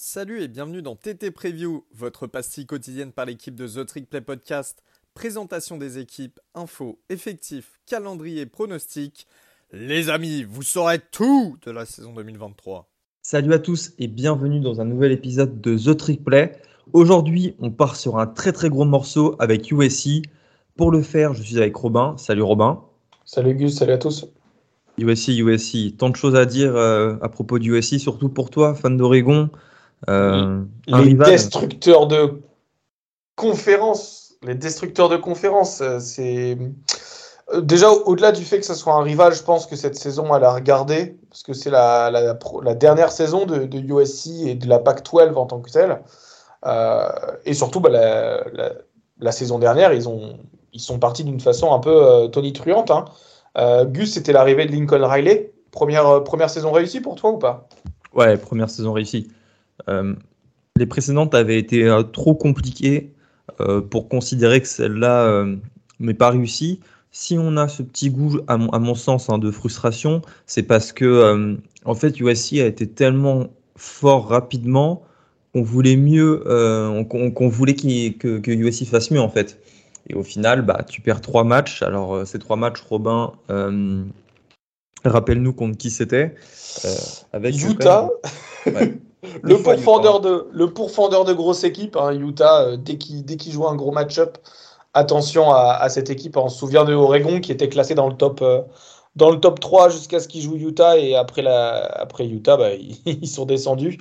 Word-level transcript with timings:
Salut 0.00 0.42
et 0.42 0.46
bienvenue 0.46 0.80
dans 0.80 0.94
TT 0.94 1.32
Preview, 1.32 1.84
votre 1.92 2.28
pastille 2.28 2.66
quotidienne 2.66 3.10
par 3.10 3.26
l'équipe 3.26 3.56
de 3.56 3.66
The 3.66 3.84
Trick 3.84 4.08
Play 4.08 4.20
Podcast. 4.20 4.84
Présentation 5.12 5.76
des 5.76 5.98
équipes, 5.98 6.38
infos, 6.54 7.00
effectifs, 7.08 7.80
calendrier, 7.84 8.46
pronostics. 8.46 9.26
Les 9.72 10.08
amis, 10.08 10.44
vous 10.44 10.62
saurez 10.62 11.00
tout 11.10 11.56
de 11.66 11.72
la 11.72 11.84
saison 11.84 12.12
2023. 12.12 12.88
Salut 13.22 13.52
à 13.52 13.58
tous 13.58 13.90
et 13.98 14.06
bienvenue 14.06 14.60
dans 14.60 14.80
un 14.80 14.84
nouvel 14.84 15.10
épisode 15.10 15.60
de 15.60 15.76
The 15.76 15.96
Trick 15.96 16.22
Play. 16.22 16.52
Aujourd'hui, 16.92 17.56
on 17.58 17.72
part 17.72 17.96
sur 17.96 18.18
un 18.18 18.28
très 18.28 18.52
très 18.52 18.68
gros 18.68 18.84
morceau 18.84 19.34
avec 19.40 19.68
USC. 19.68 20.22
Pour 20.76 20.92
le 20.92 21.02
faire, 21.02 21.34
je 21.34 21.42
suis 21.42 21.58
avec 21.58 21.74
Robin. 21.74 22.14
Salut 22.18 22.42
Robin. 22.42 22.84
Salut 23.24 23.56
Gus, 23.56 23.74
salut 23.74 23.94
à 23.94 23.98
tous. 23.98 24.28
USC, 24.96 25.30
USC, 25.30 25.96
tant 25.96 26.10
de 26.10 26.14
choses 26.14 26.36
à 26.36 26.46
dire 26.46 26.76
euh, 26.76 27.16
à 27.20 27.28
propos 27.28 27.58
du 27.58 27.76
USC, 27.76 27.98
surtout 27.98 28.28
pour 28.28 28.50
toi, 28.50 28.76
fan 28.76 28.96
d'Oregon. 28.96 29.50
Euh, 30.08 30.62
les 30.86 31.14
destructeurs 31.14 32.06
de 32.06 32.40
conférences, 33.36 34.34
les 34.42 34.54
destructeurs 34.54 35.08
de 35.08 35.16
conférences, 35.16 35.80
euh, 35.80 35.98
c'est 35.98 36.58
déjà 37.62 37.90
au-delà 37.90 38.30
du 38.32 38.44
fait 38.44 38.60
que 38.60 38.66
ce 38.66 38.74
soit 38.74 38.94
un 38.94 39.02
rival, 39.02 39.34
je 39.34 39.42
pense 39.42 39.66
que 39.66 39.74
cette 39.74 39.96
saison 39.96 40.34
elle 40.34 40.44
a 40.44 40.52
regardé 40.52 41.18
parce 41.30 41.42
que 41.42 41.52
c'est 41.52 41.70
la, 41.70 42.10
la, 42.10 42.74
dernière 42.74 43.10
saison 43.10 43.46
de, 43.46 43.64
de, 43.64 43.78
USC 43.78 44.28
et 44.46 44.54
de 44.54 44.68
la 44.68 44.78
PAC-12 44.78 45.34
en 45.34 45.46
tant 45.46 45.60
que 45.60 45.70
telle. 45.70 46.00
et 47.44 47.54
surtout, 47.54 47.80
bah, 47.80 47.88
la, 47.90 48.44
la, 49.18 49.32
saison 49.32 49.58
dernière, 49.58 49.92
ils, 49.92 50.08
ont, 50.08 50.38
ils 50.72 50.80
sont 50.80 50.98
partis 50.98 51.24
d'une 51.24 51.40
façon 51.40 51.72
un 51.72 51.78
peu 51.80 52.28
tonitruante. 52.30 52.90
Hein. 52.90 53.06
Euh, 53.58 53.84
Gus, 53.84 54.12
c'était 54.12 54.32
l'arrivée 54.32 54.66
de 54.66 54.72
Lincoln 54.72 55.06
Riley. 55.06 55.52
Première, 55.70 56.06
euh, 56.06 56.20
première 56.20 56.50
saison 56.50 56.72
réussie 56.72 57.00
pour 57.00 57.16
toi 57.16 57.30
ou 57.30 57.38
pas? 57.38 57.68
Ouais, 58.14 58.36
première 58.36 58.70
saison 58.70 58.92
réussie. 58.92 59.28
Euh, 59.88 60.14
les 60.76 60.86
précédentes 60.86 61.34
avaient 61.34 61.58
été 61.58 61.90
trop 62.12 62.34
compliquées 62.34 63.12
pour 63.90 64.08
considérer 64.08 64.60
que 64.60 64.68
celle-là 64.68 65.44
n'est 65.98 66.14
pas 66.14 66.30
réussie. 66.30 66.78
Si 67.10 67.36
on 67.36 67.56
a 67.56 67.66
ce 67.66 67.82
petit 67.82 68.10
goût, 68.10 68.38
à 68.46 68.56
mon, 68.56 68.94
sens, 68.94 69.28
hein, 69.28 69.38
de 69.38 69.50
frustration, 69.50 70.22
c'est 70.46 70.62
parce 70.62 70.92
que 70.92 71.58
en 71.84 71.94
fait 71.94 72.20
USC 72.20 72.60
a 72.60 72.66
été 72.66 72.88
tellement 72.88 73.48
fort 73.74 74.28
rapidement 74.28 75.02
qu'on 75.52 75.62
voulait 75.62 75.96
mieux, 75.96 76.44
qu'on 77.08 77.48
voulait 77.48 77.74
que, 77.74 78.38
que 78.38 78.50
USC 78.52 78.84
fasse 78.84 79.10
mieux 79.10 79.20
en 79.20 79.30
fait. 79.30 79.58
Et 80.08 80.14
au 80.14 80.22
final, 80.22 80.62
bah, 80.62 80.84
tu 80.88 81.00
perds 81.00 81.20
trois 81.20 81.44
matchs. 81.44 81.82
Alors, 81.82 82.14
euh, 82.14 82.24
ces 82.24 82.38
trois 82.38 82.56
matchs, 82.56 82.80
Robin, 82.80 83.32
euh, 83.50 84.04
rappelle-nous 85.04 85.52
contre 85.52 85.76
qui 85.76 85.90
c'était. 85.90 86.34
Euh, 86.84 86.94
avec 87.32 87.54
Utah. 87.62 88.10
le, 89.42 89.56
pourfendeur 89.62 90.20
de, 90.20 90.48
le 90.52 90.72
pourfendeur 90.72 91.24
de 91.24 91.32
grosse 91.32 91.64
équipe, 91.64 91.96
hein, 91.96 92.12
Utah, 92.12 92.76
dès 92.76 92.96
qu'il 92.98 93.24
qu 93.24 93.50
joue 93.50 93.66
un 93.66 93.74
gros 93.74 93.92
match-up, 93.92 94.38
attention 94.94 95.52
à, 95.52 95.88
cette 95.88 96.10
équipe. 96.10 96.36
On 96.36 96.48
se 96.48 96.58
souvient 96.58 96.84
de 96.84 96.94
Oregon 96.94 97.40
qui 97.40 97.52
était 97.52 97.68
classé 97.68 97.94
dans 97.94 98.08
le 98.08 98.14
top, 98.14 98.44
dans 99.16 99.30
le 99.30 99.38
top 99.38 99.60
3 99.60 99.90
jusqu'à 99.90 100.20
ce 100.20 100.28
qu'ils 100.28 100.42
jouent 100.42 100.56
Utah. 100.56 100.98
Et 100.98 101.14
après, 101.14 101.42
la, 101.42 101.84
après 101.84 102.26
Utah, 102.26 102.56
bah, 102.56 102.70
ils, 103.06 103.28
sont 103.28 103.44
descendus. 103.44 103.98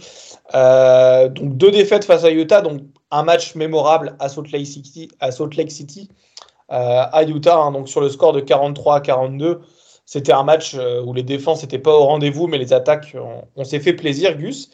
donc, 0.53 1.57
deux 1.57 1.71
défaites 1.71 2.05
face 2.05 2.23
à 2.23 2.31
Utah. 2.31 2.61
Donc, 2.61 2.81
un 3.11 3.23
match 3.23 3.55
mémorable 3.55 4.15
à 4.19 4.29
Salt 4.29 4.51
Lake 4.51 4.67
City, 4.67 5.09
à, 5.19 5.31
Salt 5.31 5.55
Lake 5.55 5.71
City, 5.71 6.09
euh, 6.71 7.03
à 7.11 7.23
Utah, 7.23 7.57
hein, 7.57 7.71
donc 7.71 7.87
sur 7.87 8.01
le 8.01 8.09
score 8.09 8.33
de 8.33 8.41
43 8.41 8.95
à 8.95 9.01
42. 9.01 9.61
C'était 10.05 10.33
un 10.33 10.43
match 10.43 10.75
euh, 10.75 11.01
où 11.01 11.13
les 11.13 11.23
défenses 11.23 11.61
n'étaient 11.61 11.79
pas 11.79 11.93
au 11.93 12.05
rendez-vous, 12.05 12.47
mais 12.47 12.57
les 12.57 12.73
attaques, 12.73 13.15
on, 13.55 13.63
s'est 13.63 13.79
fait 13.79 13.93
plaisir, 13.93 14.37
Gus. 14.37 14.69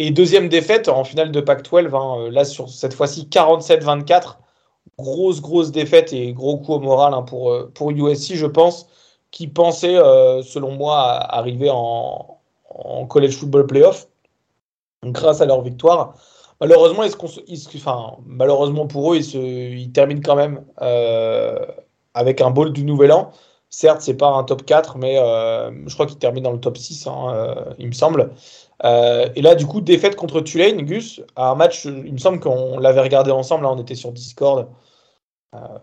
Et 0.00 0.10
deuxième 0.10 0.48
défaite 0.48 0.88
en 0.88 1.04
finale 1.04 1.30
de 1.30 1.40
Pac-12, 1.40 1.94
hein, 1.94 2.22
euh, 2.26 2.30
là 2.30 2.44
sur 2.44 2.68
cette 2.68 2.94
fois-ci 2.94 3.28
47-24. 3.30 4.38
Grosse, 4.98 5.40
grosse 5.40 5.70
défaite 5.70 6.12
et 6.12 6.32
gros 6.32 6.58
coup 6.58 6.74
au 6.74 6.80
moral 6.80 7.14
hein, 7.14 7.22
pour, 7.22 7.54
pour 7.74 7.90
USC, 7.90 8.34
je 8.34 8.46
pense, 8.46 8.88
qui 9.30 9.46
pensait, 9.46 9.94
selon 10.42 10.72
moi, 10.72 10.98
arriver 10.98 11.70
en, 11.70 12.40
en 12.70 13.06
college 13.06 13.36
football 13.36 13.66
playoff 13.66 14.08
grâce 15.04 15.40
à 15.40 15.46
leur 15.46 15.62
victoire. 15.62 16.14
Malheureusement, 16.60 17.04
malheureusement 18.26 18.86
pour 18.86 19.12
eux, 19.12 19.16
ils, 19.16 19.24
se... 19.24 19.88
terminent 19.92 20.20
quand 20.22 20.36
même 20.36 20.64
euh, 20.82 21.58
avec 22.14 22.40
un 22.40 22.50
ball 22.50 22.72
du 22.72 22.84
Nouvel 22.84 23.12
An. 23.12 23.30
Certes, 23.70 24.02
c'est 24.02 24.16
pas 24.16 24.28
un 24.28 24.44
top 24.44 24.64
4, 24.66 24.98
mais 24.98 25.18
euh, 25.18 25.70
je 25.86 25.94
crois 25.94 26.06
qu'ils 26.06 26.18
terminent 26.18 26.50
dans 26.50 26.54
le 26.54 26.60
top 26.60 26.76
6, 26.76 27.06
hein, 27.06 27.32
euh, 27.32 27.74
il 27.78 27.86
me 27.86 27.92
semble. 27.92 28.32
Et 28.82 29.42
là, 29.42 29.54
du 29.54 29.66
coup, 29.66 29.80
défaite 29.80 30.16
contre 30.16 30.40
Tulane, 30.40 30.82
Gus, 30.82 31.20
à 31.36 31.50
un 31.50 31.54
match, 31.54 31.84
il 31.84 32.12
me 32.12 32.18
semble 32.18 32.40
qu'on 32.40 32.78
l'avait 32.78 33.00
regardé 33.00 33.30
ensemble, 33.30 33.64
là, 33.64 33.70
on 33.70 33.80
était 33.80 33.94
sur 33.94 34.12
Discord. 34.12 34.68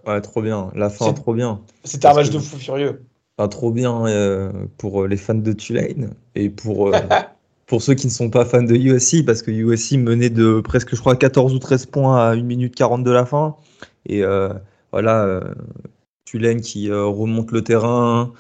ouais, 0.06 0.22
trop 0.22 0.42
bien. 0.42 0.72
La 0.76 0.90
fin, 0.90 1.14
trop 1.14 1.34
bien. 1.34 1.62
C'était 1.84 2.08
un 2.08 2.14
match 2.14 2.30
de 2.30 2.40
fou 2.40 2.58
furieux. 2.58 3.04
trop 3.50 3.72
bien 3.72 4.52
pour 4.78 5.06
les 5.06 5.18
fans 5.18 5.36
de 5.36 5.54
Tulane 5.54 6.14
et 6.36 6.50
pour 6.50 6.92
pour 7.68 7.82
ceux 7.82 7.94
qui 7.94 8.08
ne 8.08 8.12
sont 8.12 8.30
pas 8.30 8.46
fans 8.46 8.64
de 8.64 8.76
USC, 8.76 9.26
parce 9.26 9.42
que 9.42 9.52
USC 9.52 9.98
menait 9.98 10.30
de 10.30 10.62
presque, 10.62 10.96
je 10.96 11.00
crois, 11.00 11.16
14 11.16 11.54
ou 11.54 11.60
13 11.60 11.86
points 11.88 12.18
à 12.18 12.32
1 12.32 12.42
minute 12.42 12.74
40 12.74 13.04
de 13.04 13.12
la 13.12 13.26
fin. 13.26 13.58
Et 14.06 14.24
euh, 14.24 14.54
voilà, 14.94 15.24
euh, 15.26 15.54
Tulane 16.26 16.62
qui 16.62 16.90
euh, 16.90 17.06
remonte 17.06 17.52
le 17.52 17.62
terrain, 17.62 18.32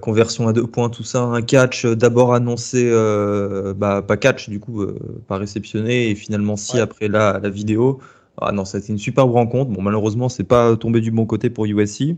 conversion 0.00 0.46
à 0.46 0.52
deux 0.52 0.66
points, 0.66 0.88
tout 0.88 1.02
ça, 1.02 1.22
un 1.22 1.42
catch 1.42 1.84
d'abord 1.84 2.32
annoncé, 2.32 2.90
bah, 3.76 4.02
pas 4.02 4.16
catch 4.16 4.48
du 4.48 4.60
coup, 4.60 4.86
pas 5.26 5.36
réceptionné, 5.36 6.10
et 6.10 6.14
finalement 6.14 6.56
si 6.56 6.78
après 6.78 7.08
la, 7.08 7.40
la 7.42 7.50
vidéo. 7.50 8.00
Ah 8.40 8.52
non, 8.52 8.64
ça 8.64 8.78
a 8.78 8.80
été 8.80 8.92
une 8.92 8.98
superbe 8.98 9.32
rencontre. 9.32 9.70
Bon, 9.70 9.82
malheureusement, 9.82 10.28
c'est 10.28 10.44
pas 10.44 10.76
tombé 10.76 11.00
du 11.00 11.10
bon 11.10 11.26
côté 11.26 11.50
pour 11.50 11.66
USC. 11.66 12.16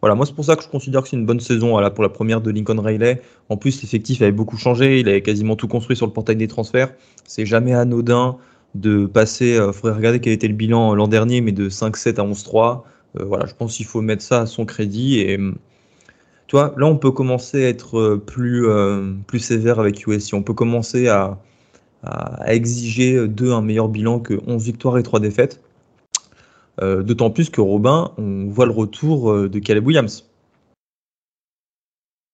Voilà, 0.00 0.14
moi 0.14 0.26
c'est 0.26 0.34
pour 0.34 0.44
ça 0.44 0.54
que 0.54 0.62
je 0.62 0.68
considère 0.68 1.02
que 1.02 1.08
c'est 1.08 1.16
une 1.16 1.26
bonne 1.26 1.40
saison 1.40 1.70
voilà, 1.70 1.90
pour 1.90 2.02
la 2.02 2.08
première 2.08 2.40
de 2.40 2.50
Lincoln 2.50 2.80
Riley. 2.80 3.20
En 3.48 3.56
plus, 3.56 3.82
l'effectif 3.82 4.22
avait 4.22 4.32
beaucoup 4.32 4.56
changé, 4.56 5.00
il 5.00 5.08
avait 5.08 5.22
quasiment 5.22 5.56
tout 5.56 5.68
construit 5.68 5.96
sur 5.96 6.06
le 6.06 6.12
portail 6.12 6.36
des 6.36 6.48
transferts. 6.48 6.92
C'est 7.24 7.46
jamais 7.46 7.74
anodin 7.74 8.36
de 8.74 9.06
passer, 9.06 9.50
il 9.50 9.56
euh, 9.56 9.72
faudrait 9.72 9.96
regarder 9.96 10.20
quel 10.20 10.32
était 10.32 10.48
le 10.48 10.54
bilan 10.54 10.94
l'an 10.94 11.08
dernier, 11.08 11.40
mais 11.40 11.52
de 11.52 11.68
5-7 11.68 12.20
à 12.20 12.24
11-3. 12.24 12.82
Euh, 13.18 13.24
voilà, 13.24 13.46
je 13.46 13.54
pense 13.54 13.76
qu'il 13.76 13.86
faut 13.86 14.00
mettre 14.00 14.22
ça 14.22 14.42
à 14.42 14.46
son 14.46 14.64
crédit. 14.64 15.18
Et 15.18 15.38
là 16.52 16.86
on 16.86 16.96
peut 16.96 17.10
commencer 17.10 17.64
à 17.64 17.68
être 17.68 17.98
euh, 17.98 18.16
plus, 18.18 18.66
plus 19.26 19.40
sévère 19.40 19.80
avec 19.80 20.06
USC. 20.06 20.34
On 20.34 20.42
peut 20.42 20.54
commencer 20.54 21.08
à, 21.08 21.38
exiger 22.46 23.26
d'eux 23.26 23.52
un 23.52 23.62
meilleur 23.62 23.88
bilan 23.88 24.20
que 24.20 24.40
11 24.46 24.64
victoires 24.64 24.98
et 24.98 25.02
3 25.02 25.20
défaites. 25.20 25.60
Euh, 26.80 27.02
d'autant 27.02 27.30
plus 27.30 27.50
que 27.50 27.60
Robin, 27.60 28.12
on 28.18 28.46
voit 28.48 28.66
le 28.66 28.72
retour 28.72 29.32
euh, 29.32 29.48
de 29.48 29.58
Caleb 29.58 29.86
Williams. 29.86 30.24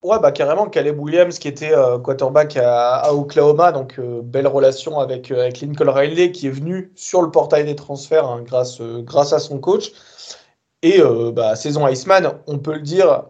Ouais, 0.03 0.19
bah 0.21 0.33
carrément, 0.33 0.69
Caleb 0.69 1.01
Williams 1.01 1.39
qui 1.39 1.49
était 1.49 1.73
euh, 1.73 1.99
quarterback 1.99 2.59
à, 2.59 3.15
Oklahoma, 3.15 3.73
donc 3.73 3.99
belle 3.99 4.47
relation 4.47 4.99
avec, 4.99 5.31
Lincoln 5.31 5.91
Riley 5.91 6.31
qui 6.31 6.49
est 6.49 6.51
venu 6.51 6.93
sur 6.95 7.23
le 7.23 7.31
portail 7.31 7.65
des 7.65 7.75
transferts 7.75 8.29
hein, 8.29 8.43
grâce, 8.43 8.83
grâce 8.83 9.33
à 9.33 9.39
son 9.39 9.59
coach. 9.59 9.93
Et 10.83 11.01
bah, 11.33 11.57
saison 11.57 11.87
Iceman, 11.87 12.35
on 12.47 12.59
peut 12.59 12.75
le 12.75 12.83
dire, 12.83 13.25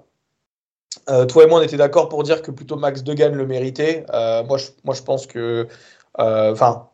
toi 1.07 1.45
et 1.45 1.47
moi 1.47 1.61
on 1.61 1.63
était 1.63 1.77
d'accord 1.77 2.09
pour 2.09 2.23
dire 2.23 2.43
que 2.43 2.51
plutôt 2.51 2.77
Max 2.77 3.03
Degan 3.03 3.35
le 3.35 3.47
méritait. 3.47 4.07
moi, 4.13 4.59
je, 4.59 4.67
moi 4.85 4.95
je 4.95 5.03
pense 5.03 5.27
que, 5.27 5.67
enfin, 6.17 6.89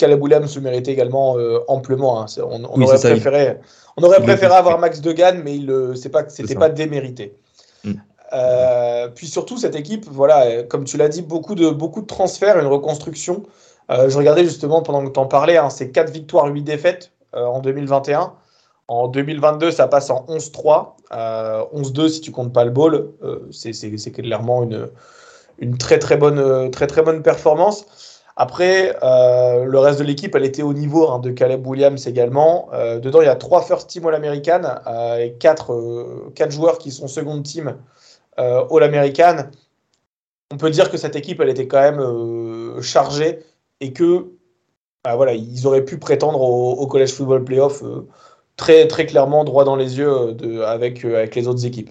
Caleb 0.00 0.22
Williams 0.22 0.50
se 0.50 0.58
méritait 0.58 0.92
également 0.92 1.36
euh, 1.36 1.60
amplement. 1.68 2.22
Hein. 2.22 2.26
On, 2.38 2.64
aurait 2.82 2.98
préféré, 2.98 3.58
on, 3.98 4.02
aurait 4.02 4.22
préféré, 4.22 4.54
avoir 4.54 4.78
Max 4.78 5.02
Degan, 5.02 5.42
mais 5.44 5.56
il 5.56 5.92
c'est 5.94 6.08
pas, 6.08 6.26
c'était 6.28 6.54
pas 6.54 6.70
démérité. 6.70 7.36
Mm. 7.84 7.92
Euh, 8.32 9.08
puis 9.08 9.26
surtout 9.26 9.58
cette 9.58 9.76
équipe, 9.76 10.06
voilà, 10.10 10.62
comme 10.62 10.84
tu 10.84 10.96
l'as 10.96 11.08
dit, 11.08 11.20
beaucoup 11.20 11.54
de, 11.54 11.68
beaucoup 11.68 12.00
de 12.00 12.06
transferts, 12.06 12.58
une 12.58 12.66
reconstruction. 12.66 13.42
Euh, 13.90 14.08
je 14.08 14.16
regardais 14.16 14.44
justement 14.44 14.82
pendant 14.82 15.04
que 15.04 15.12
tu 15.12 15.20
en 15.20 15.26
parlais, 15.26 15.58
hein, 15.58 15.68
c'est 15.68 15.90
4 15.90 16.10
victoires, 16.10 16.46
8 16.46 16.62
défaites 16.62 17.12
en 17.32 17.60
2021. 17.60 18.32
En 18.90 19.06
2022, 19.06 19.70
ça 19.70 19.86
passe 19.86 20.10
en 20.10 20.26
11-3, 20.26 20.94
11-2 21.12 22.08
si 22.08 22.20
tu 22.20 22.32
comptes 22.32 22.52
pas 22.52 22.64
le 22.64 22.72
ball. 22.72 23.12
c'est 23.52 24.10
clairement 24.10 24.64
une, 25.60 25.78
très 25.78 26.00
très 26.00 26.16
bonne, 26.16 27.22
performance. 27.22 27.86
Après, 28.34 28.96
euh, 29.04 29.64
le 29.64 29.78
reste 29.78 30.00
de 30.00 30.04
l'équipe, 30.04 30.34
elle 30.34 30.44
était 30.44 30.64
au 30.64 30.72
niveau 30.72 31.08
hein, 31.08 31.20
de 31.20 31.30
Caleb 31.30 31.64
Williams 31.64 32.04
également. 32.08 32.68
Euh, 32.72 32.98
dedans, 32.98 33.20
il 33.20 33.26
y 33.26 33.28
a 33.28 33.36
trois 33.36 33.62
first 33.62 33.88
team 33.88 34.06
All-American 34.06 34.62
euh, 34.88 35.18
et 35.18 35.34
quatre, 35.34 36.32
quatre, 36.34 36.50
joueurs 36.50 36.78
qui 36.78 36.90
sont 36.90 37.06
second 37.06 37.40
team 37.42 37.76
All-American. 38.38 39.50
On 40.50 40.56
peut 40.56 40.70
dire 40.70 40.90
que 40.90 40.96
cette 40.96 41.14
équipe, 41.14 41.40
elle 41.40 41.50
était 41.50 41.68
quand 41.68 41.80
même 41.80 42.82
chargée 42.82 43.38
et 43.78 43.92
que 43.92 44.32
bah, 45.04 45.14
voilà, 45.14 45.32
ils 45.34 45.64
auraient 45.68 45.84
pu 45.84 45.96
prétendre 45.96 46.40
au, 46.40 46.86
College 46.88 47.12
Football 47.12 47.44
Playoff 47.44 47.84
très, 48.60 48.86
très 48.86 49.06
clairement 49.06 49.42
droit 49.44 49.64
dans 49.64 49.74
les 49.74 49.96
yeux 49.96 50.34
de, 50.34 50.60
avec, 50.60 51.02
avec 51.02 51.34
les 51.34 51.48
autres 51.48 51.64
équipes. 51.64 51.90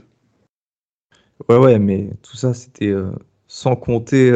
Ouais, 1.49 1.57
ouais, 1.57 1.79
mais 1.79 2.11
tout 2.21 2.37
ça, 2.37 2.53
c'était 2.53 2.93
sans 3.47 3.75
compter 3.75 4.31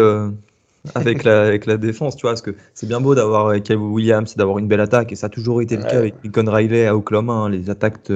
avec 0.96 1.24
la, 1.24 1.44
avec 1.44 1.68
la 1.68 1.78
défense, 1.78 2.16
tu 2.16 2.24
vois, 2.24 2.32
parce 2.32 2.42
que 2.42 2.56
c'est 2.74 2.88
bien 2.88 3.00
beau 3.00 3.14
d'avoir 3.14 3.62
Calvin 3.62 3.86
Williams, 3.86 4.36
d'avoir 4.36 4.58
une 4.58 4.68
belle 4.68 4.80
attaque, 4.80 5.12
et 5.12 5.16
ça 5.16 5.28
a 5.28 5.30
toujours 5.30 5.62
été 5.62 5.78
le 5.78 5.84
cas 5.84 6.00
avec 6.00 6.16
Lincoln 6.24 6.50
Riley 6.52 6.88
à 6.88 6.96
Oklahoma. 6.96 7.34
Hein. 7.34 7.50
Les, 7.50 7.70
attaques 7.70 8.12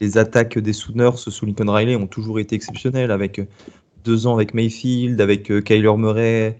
les 0.00 0.16
attaques 0.16 0.58
des 0.58 0.72
Sooners 0.72 1.16
sous 1.16 1.44
Lincoln 1.44 1.70
Riley 1.70 1.96
ont 1.96 2.06
toujours 2.06 2.40
été 2.40 2.56
exceptionnelles, 2.56 3.10
avec 3.10 3.42
deux 4.04 4.26
ans 4.26 4.34
avec 4.34 4.54
Mayfield, 4.54 5.20
avec 5.20 5.52
Kyler 5.64 5.96
Murray, 5.98 6.58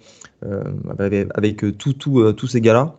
avec, 0.99 1.29
avec 1.35 1.79
tout, 1.79 1.95
tout, 1.95 2.31
tous 2.35 2.47
ces 2.47 2.61
gars-là. 2.61 2.95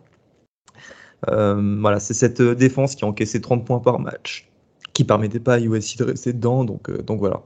Voilà, 1.26 2.00
c'est 2.00 2.14
cette 2.14 2.42
défense 2.42 2.94
qui 2.94 3.04
a 3.04 3.08
encaissé 3.08 3.40
30 3.40 3.64
points 3.64 3.80
par 3.80 3.98
match, 3.98 4.48
qui 4.92 5.04
permettait 5.04 5.40
pas 5.40 5.54
à 5.54 5.60
USC 5.60 5.98
de 5.98 6.04
rester 6.04 6.32
dedans, 6.32 6.64
donc, 6.64 6.90
donc 7.04 7.18
voilà. 7.18 7.42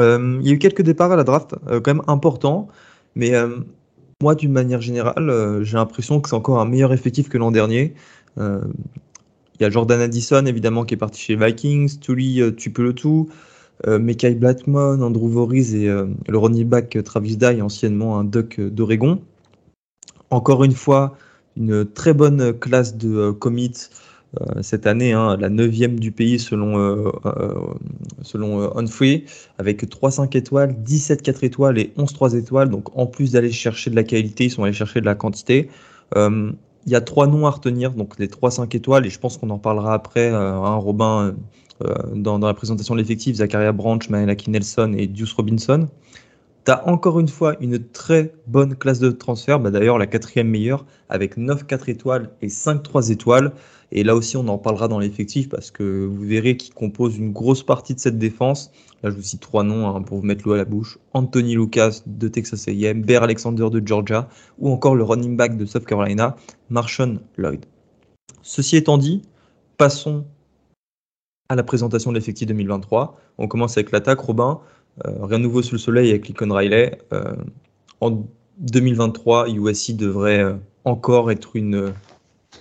Euh, 0.00 0.38
il 0.40 0.46
y 0.46 0.50
a 0.50 0.54
eu 0.54 0.58
quelques 0.58 0.82
départs 0.82 1.12
à 1.12 1.16
la 1.16 1.24
draft, 1.24 1.54
euh, 1.68 1.80
quand 1.80 1.94
même 1.94 2.04
importants, 2.06 2.68
mais 3.14 3.34
euh, 3.34 3.58
moi, 4.22 4.34
d'une 4.34 4.52
manière 4.52 4.80
générale, 4.80 5.60
j'ai 5.62 5.76
l'impression 5.76 6.20
que 6.20 6.28
c'est 6.28 6.34
encore 6.34 6.60
un 6.60 6.64
meilleur 6.64 6.92
effectif 6.92 7.28
que 7.28 7.38
l'an 7.38 7.50
dernier. 7.50 7.94
Il 8.36 9.62
y 9.62 9.64
a 9.64 9.70
Jordan 9.70 10.00
Addison, 10.00 10.46
évidemment, 10.46 10.84
qui 10.84 10.94
est 10.94 10.98
parti 10.98 11.20
chez 11.20 11.36
Vikings, 11.36 12.00
Tully 12.00 12.40
tout 12.96 13.28
Mekai 13.86 14.34
Blackmon, 14.34 15.02
Andrew 15.02 15.28
Voriz 15.28 15.74
et 15.74 15.86
le 15.86 16.38
running 16.38 16.66
back 16.66 16.96
Travis 17.04 17.36
Dye, 17.36 17.60
anciennement 17.60 18.18
un 18.18 18.24
Duck 18.24 18.60
d'Oregon. 18.60 19.20
Encore 20.30 20.64
une 20.64 20.72
fois, 20.72 21.16
une 21.56 21.84
très 21.84 22.14
bonne 22.14 22.52
classe 22.58 22.96
de 22.96 23.30
commits 23.30 23.88
euh, 24.40 24.62
cette 24.62 24.86
année, 24.86 25.12
hein, 25.12 25.36
la 25.36 25.48
neuvième 25.48 26.00
du 26.00 26.10
pays 26.10 26.38
selon, 26.38 26.78
euh, 26.78 27.10
euh, 27.26 28.70
Onfree, 28.74 29.24
avec 29.58 29.88
3 29.88 30.10
5 30.10 30.34
étoiles, 30.34 30.74
17 30.82 31.22
4 31.22 31.44
étoiles 31.44 31.78
et 31.78 31.92
11 31.96 32.12
3 32.12 32.34
étoiles. 32.34 32.70
Donc 32.70 32.96
en 32.96 33.06
plus 33.06 33.32
d'aller 33.32 33.52
chercher 33.52 33.90
de 33.90 33.96
la 33.96 34.04
qualité, 34.04 34.44
ils 34.44 34.50
sont 34.50 34.64
allés 34.64 34.72
chercher 34.72 35.00
de 35.00 35.06
la 35.06 35.14
quantité. 35.14 35.68
Il 36.86 36.92
y 36.92 36.96
a 36.96 37.00
trois 37.00 37.26
noms 37.26 37.46
à 37.46 37.50
retenir, 37.50 37.92
donc 37.92 38.18
les 38.18 38.28
3 38.28 38.50
5 38.50 38.74
étoiles, 38.74 39.06
et 39.06 39.10
je 39.10 39.18
pense 39.18 39.38
qu'on 39.38 39.48
en 39.48 39.58
parlera 39.58 39.94
après, 39.94 40.28
hein, 40.28 40.74
Robin, 40.74 41.34
dans, 42.14 42.38
dans, 42.38 42.46
la 42.46 42.52
présentation 42.52 42.94
de 42.94 43.00
l'effectif, 43.00 43.36
Zachariah 43.36 43.72
Branch, 43.72 44.06
Manelaki 44.10 44.50
Nelson 44.50 44.94
et 44.96 45.06
Deuce 45.06 45.32
Robinson. 45.32 45.88
Tu 46.64 46.70
as 46.70 46.88
encore 46.88 47.20
une 47.20 47.28
fois 47.28 47.56
une 47.60 47.78
très 47.78 48.32
bonne 48.46 48.74
classe 48.74 48.98
de 48.98 49.10
transfert, 49.10 49.60
bah 49.60 49.70
d'ailleurs 49.70 49.98
la 49.98 50.06
quatrième 50.06 50.48
meilleure, 50.48 50.86
avec 51.10 51.36
9 51.36 51.66
4 51.66 51.90
étoiles 51.90 52.30
et 52.40 52.48
5 52.48 52.82
3 52.82 53.10
étoiles. 53.10 53.52
Et 53.92 54.02
là 54.02 54.16
aussi, 54.16 54.36
on 54.36 54.48
en 54.48 54.56
parlera 54.56 54.88
dans 54.88 54.98
l'effectif 54.98 55.48
parce 55.48 55.70
que 55.70 56.06
vous 56.06 56.24
verrez 56.24 56.56
qu'il 56.56 56.72
compose 56.72 57.18
une 57.18 57.32
grosse 57.32 57.62
partie 57.62 57.94
de 57.94 58.00
cette 58.00 58.18
défense. 58.18 58.72
Là, 59.02 59.10
je 59.10 59.14
vous 59.16 59.22
cite 59.22 59.40
trois 59.40 59.62
noms 59.62 59.86
hein, 59.86 60.02
pour 60.02 60.18
vous 60.18 60.24
mettre 60.24 60.48
l'eau 60.48 60.54
à 60.54 60.56
la 60.56 60.64
bouche. 60.64 60.98
Anthony 61.12 61.54
Lucas 61.54 62.00
de 62.06 62.28
Texas 62.28 62.66
A&M, 62.66 63.02
Bear 63.02 63.22
Alexander 63.22 63.68
de 63.70 63.86
Georgia 63.86 64.28
ou 64.58 64.70
encore 64.70 64.96
le 64.96 65.04
running 65.04 65.36
back 65.36 65.58
de 65.58 65.66
South 65.66 65.84
Carolina, 65.84 66.34
Marshawn 66.70 67.20
Lloyd. 67.36 67.66
Ceci 68.42 68.76
étant 68.76 68.98
dit, 68.98 69.22
passons 69.76 70.24
à 71.48 71.56
la 71.56 71.62
présentation 71.62 72.10
de 72.10 72.16
l'effectif 72.16 72.48
2023. 72.48 73.16
On 73.38 73.48
commence 73.48 73.76
avec 73.76 73.92
l'attaque. 73.92 74.20
Robin, 74.20 74.60
rien 75.04 75.38
de 75.38 75.44
nouveau 75.44 75.62
sous 75.62 75.74
le 75.74 75.80
soleil 75.80 76.10
avec 76.10 76.28
Lincoln 76.28 76.52
Riley. 76.52 76.98
Euh, 77.12 77.34
en 78.00 78.24
2023, 78.58 79.48
USC 79.48 79.96
devrait 79.96 80.40
euh, 80.40 80.54
encore 80.84 81.30
être 81.30 81.56
une, 81.56 81.92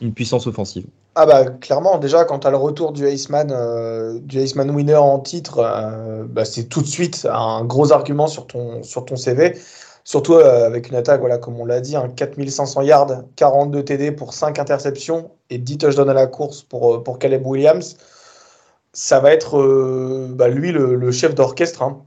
une 0.02 0.14
puissance 0.14 0.48
offensive. 0.48 0.86
Ah 1.16 1.28
bah 1.28 1.46
clairement, 1.46 2.00
déjà 2.00 2.26
quand 2.26 2.40
tu 2.40 2.48
as 2.48 2.50
le 2.50 2.58
retour 2.58 2.92
du 2.92 3.08
Iceman, 3.08 3.52
euh, 3.52 4.20
winner 4.74 4.96
en 4.96 5.20
titre, 5.20 5.60
euh, 5.60 6.24
bah, 6.28 6.44
c'est 6.44 6.64
tout 6.64 6.82
de 6.82 6.88
suite 6.88 7.28
un 7.32 7.64
gros 7.66 7.92
argument 7.92 8.26
sur 8.26 8.48
ton, 8.48 8.82
sur 8.82 9.06
ton 9.06 9.16
CV. 9.16 9.56
Surtout 10.06 10.34
euh, 10.34 10.66
avec 10.66 10.90
une 10.90 10.96
attaque, 10.96 11.20
voilà, 11.20 11.38
comme 11.38 11.60
on 11.60 11.66
l'a 11.66 11.82
dit, 11.82 11.96
4500 12.16 12.82
yards, 12.82 13.24
42 13.36 13.86
TD 13.86 14.12
pour 14.12 14.34
5 14.34 14.58
interceptions 14.58 15.30
et 15.52 15.60
10 15.60 15.78
touchdowns 15.78 16.10
à 16.10 16.14
la 16.14 16.26
course 16.26 16.64
pour, 16.64 17.04
pour 17.04 17.20
Caleb 17.20 17.46
Williams. 17.46 17.96
Ça 18.94 19.20
va 19.20 19.34
être 19.34 20.28
bah, 20.32 20.48
lui 20.48 20.72
le, 20.72 21.12
chef 21.12 21.36
d'orchestre. 21.36 21.84
Hein. 21.84 22.02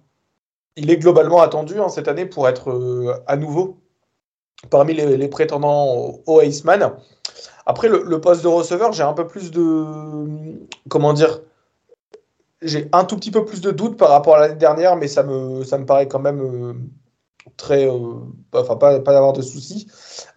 Il 0.76 0.90
est 0.90 0.98
globalement 0.98 1.40
attendu 1.40 1.80
hein, 1.80 1.88
cette 1.88 2.08
année 2.08 2.26
pour 2.26 2.48
être 2.48 3.22
à 3.26 3.36
nouveau 3.36 3.78
parmi 4.70 4.94
les, 4.94 5.28
prétendants 5.28 5.86
au, 5.86 6.22
au 6.26 6.40
Iceman. 6.42 6.92
Après, 7.66 7.88
le, 7.88 8.20
poste 8.20 8.42
de 8.42 8.48
receveur, 8.48 8.92
j'ai 8.92 9.02
un 9.02 9.12
peu 9.12 9.26
plus 9.26 9.50
de. 9.50 9.84
Comment 10.88 11.12
dire 11.12 11.40
J'ai 12.62 12.88
un 12.92 13.04
tout 13.04 13.16
petit 13.16 13.32
peu 13.32 13.44
plus 13.44 13.60
de 13.60 13.72
doutes 13.72 13.96
par 13.96 14.10
rapport 14.10 14.36
à 14.36 14.40
l'année 14.40 14.54
dernière, 14.54 14.96
mais 14.96 15.08
ça 15.08 15.24
me, 15.24 15.64
ça 15.64 15.76
me 15.76 15.84
paraît 15.84 16.06
quand 16.06 16.20
même 16.20 16.40
euh, 16.40 16.74
très. 17.56 17.88
Euh, 17.88 18.20
enfin, 18.52 18.76
pas, 18.76 19.00
pas 19.00 19.12
d'avoir 19.12 19.32
de 19.32 19.42
soucis. 19.42 19.88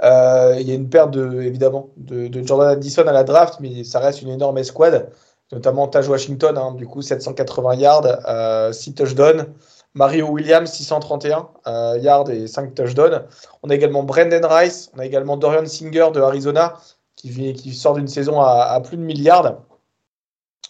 Euh, 0.02 0.58
il 0.60 0.68
y 0.68 0.72
a 0.72 0.76
une 0.76 0.90
perte, 0.90 1.12
de, 1.12 1.42
évidemment, 1.44 1.90
de, 1.98 2.44
Jordan 2.44 2.70
Addison 2.70 3.08
à 3.08 3.12
la 3.12 3.24
draft, 3.24 3.60
mais 3.60 3.84
ça 3.84 4.00
reste 4.00 4.24
une 4.24 4.30
énorme 4.30 4.58
escouade, 4.58 5.12
notamment 5.52 5.88
Taj 5.88 6.10
Washington, 6.10 6.58
hein, 6.58 6.74
du 6.74 6.88
coup, 6.88 7.04
780 7.04 7.76
yards, 7.76 8.74
6 8.74 8.96
touchdowns. 8.96 9.46
Mario 9.94 10.28
Williams, 10.28 10.72
631 10.72 11.50
yards 11.98 12.30
et 12.30 12.48
5 12.48 12.76
touchdowns. 12.76 13.26
On 13.64 13.70
a 13.70 13.76
également 13.76 14.04
Brendan 14.04 14.46
Rice, 14.46 14.92
on 14.96 15.00
a 15.00 15.06
également 15.06 15.36
Dorian 15.36 15.66
Singer 15.66 16.10
de 16.14 16.22
Arizona, 16.22 16.76
qui, 17.22 17.74
sort 17.74 17.96
d'une 17.96 18.08
saison 18.08 18.40
à, 18.40 18.80
plus 18.82 18.98
de 18.98 19.02
milliards. 19.02 19.62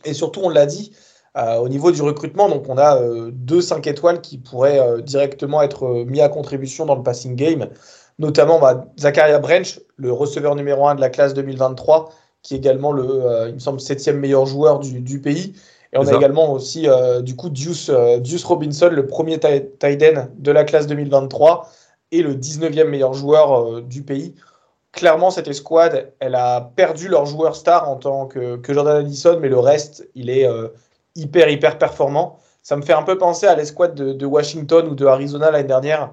Et 0.06 0.14
surtout, 0.14 0.42
on 0.44 0.50
l'a 0.50 0.66
dit, 0.66 0.92
euh, 1.38 1.58
au 1.58 1.70
niveau 1.70 1.92
du 1.92 2.02
recrutement, 2.02 2.50
on 2.68 2.78
a 2.78 2.98
euh, 3.02 3.32
deux 3.32 3.62
5 3.62 3.86
étoiles 3.88 4.22
qui 4.22 4.38
pourraient 4.38 4.80
euh, 4.80 5.02
directement 5.02 5.62
être 5.62 6.06
mis 6.06 6.22
à 6.22 6.30
contribution 6.30 6.86
dans 6.86 6.96
le 6.96 7.04
passing 7.04 7.36
game, 7.36 7.70
notamment 8.18 8.60
bah, 8.60 8.86
Zachariah 9.00 9.40
Branch, 9.40 9.80
le 9.98 10.12
receveur 10.12 10.56
numéro 10.56 10.88
1 10.88 10.96
de 10.96 11.02
la 11.02 11.10
classe 11.10 11.34
2023, 11.34 12.10
qui 12.42 12.56
est 12.56 12.58
également 12.58 12.92
le, 12.92 13.48
il 13.50 13.56
me 13.56 13.60
semble, 13.60 13.80
septième 13.80 14.18
meilleur 14.18 14.46
joueur 14.46 14.80
du, 14.80 15.22
pays. 15.22 15.54
Et 15.94 15.98
on 15.98 16.08
a 16.08 16.14
également 16.14 16.52
aussi, 16.52 16.88
du 17.22 17.36
coup, 17.36 17.50
Deuce, 17.50 17.90
Robinson, 18.44 18.90
le 18.92 19.08
premier 19.08 19.40
tight 19.40 20.04
end 20.04 20.28
de 20.38 20.52
la 20.52 20.64
classe 20.64 20.86
2023 20.86 21.68
et 22.12 22.22
le 22.22 22.36
19e 22.36 22.84
meilleur 22.86 23.14
joueur 23.14 23.82
du 23.82 24.04
pays 24.04 24.36
clairement, 24.92 25.32
cette 25.32 25.48
escouade, 25.48 26.12
elle 26.20 26.36
a 26.36 26.72
perdu 26.76 27.08
leur 27.08 27.26
joueur 27.26 27.56
star 27.56 27.90
en 27.90 27.96
tant 27.96 28.28
que, 28.28 28.60
Jordan 28.68 28.98
Addison, 28.98 29.38
mais 29.40 29.50
le 29.50 29.60
reste, 29.60 30.08
il 30.16 30.30
est 30.30 30.48
euh, 30.48 30.68
hyper, 31.16 31.50
hyper 31.50 31.78
performant. 31.78 32.40
Ça 32.64 32.76
me 32.76 32.82
fait 32.82 32.94
un 32.94 33.04
peu 33.04 33.18
penser 33.18 33.48
à 33.48 33.56
l'escouade 33.56 33.96
de, 33.96 34.26
Washington 34.26 34.88
ou 34.88 34.96
de 34.96 35.06
Arizona 35.06 35.52
l'année 35.52 35.68
dernière. 35.68 36.12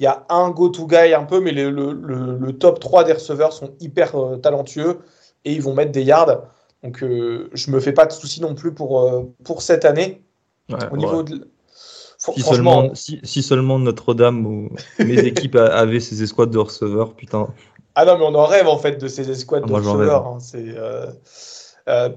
Il 0.00 0.04
y 0.04 0.06
a 0.06 0.24
un 0.30 0.50
go-to-guy 0.50 1.14
un 1.14 1.24
peu, 1.24 1.40
mais 1.40 1.52
le, 1.52 2.50
top 2.52 2.80
3 2.80 3.04
des 3.04 3.12
receveurs 3.12 3.52
sont 3.52 3.70
hyper 3.80 4.16
euh, 4.16 4.36
talentueux 4.36 5.00
et 5.44 5.52
ils 5.52 5.62
vont 5.62 5.74
mettre 5.74 5.92
des 5.92 6.02
yards. 6.02 6.42
Donc, 6.82 7.02
euh, 7.02 7.48
je 7.52 7.70
me 7.70 7.80
fais 7.80 7.92
pas 7.92 8.06
de 8.06 8.12
soucis 8.12 8.40
non 8.40 8.54
plus 8.54 8.72
pour, 8.72 9.26
pour 9.44 9.62
cette 9.62 9.84
année. 9.84 10.22
Au 10.90 10.96
niveau 10.96 11.24
si, 12.18 12.40
seulement, 12.40 12.90
si, 12.94 13.42
seulement 13.42 13.78
Notre-Dame 13.80 14.46
ou 14.46 14.70
mes 15.00 15.18
équipes 15.26 15.56
avaient 15.56 15.98
ces 15.98 16.22
escouades 16.22 16.50
de 16.50 16.58
receveurs, 16.58 17.14
putain. 17.14 17.48
Ah 17.94 18.04
non, 18.04 18.18
mais 18.18 18.24
on 18.24 18.34
en 18.34 18.46
rêve 18.46 18.68
en 18.68 18.78
fait 18.78 19.00
de 19.00 19.08
ces 19.08 19.30
escouades 19.30 19.64
ah, 19.66 19.68
de 19.68 19.72
receveurs. 19.72 20.26
Hein. 20.26 20.38
c'est, 20.40 20.64
euh, 20.76 21.06
euh, 21.88 22.08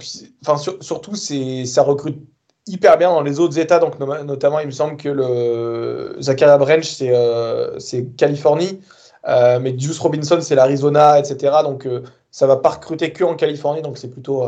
enfin, 0.45 0.73
surtout, 0.79 1.15
c'est, 1.15 1.65
ça 1.65 1.81
recrute 1.81 2.19
hyper 2.67 2.97
bien 2.97 3.09
dans 3.09 3.21
les 3.21 3.39
autres 3.39 3.57
États. 3.57 3.79
Donc, 3.79 3.99
notamment, 3.99 4.59
il 4.59 4.67
me 4.67 4.71
semble 4.71 4.97
que 4.97 5.09
le 5.09 6.15
Zachariah 6.21 6.57
Branch, 6.57 6.85
c'est, 6.85 7.13
euh, 7.13 7.77
c'est 7.79 8.15
Californie. 8.15 8.79
mais 9.25 9.71
Deuce 9.73 9.99
Robinson, 9.99 10.39
c'est 10.39 10.55
l'Arizona, 10.55 11.19
etc. 11.19 11.57
Donc, 11.63 11.87
ça 12.35 12.47
va 12.47 12.57
pas 12.57 12.69
recruter 12.69 13.13
que 13.13 13.23
en 13.23 13.35
Californie. 13.35 13.81
Donc, 13.81 13.97
c'est 13.97 14.09
plutôt. 14.09 14.43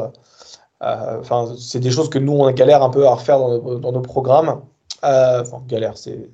Enfin, 0.81 1.53
c'est 1.57 1.79
des 1.79 1.91
choses 1.91 2.09
que 2.09 2.19
nous, 2.19 2.33
on 2.33 2.51
galère 2.51 2.83
un 2.83 2.89
peu 2.89 3.07
à 3.07 3.11
refaire 3.11 3.39
dans 3.39 3.49
nos, 3.57 3.79
dans 3.79 3.91
nos 3.91 4.01
programmes. 4.01 4.61
Enfin, 5.03 5.61
galère, 5.67 5.97
c'est 5.97 6.29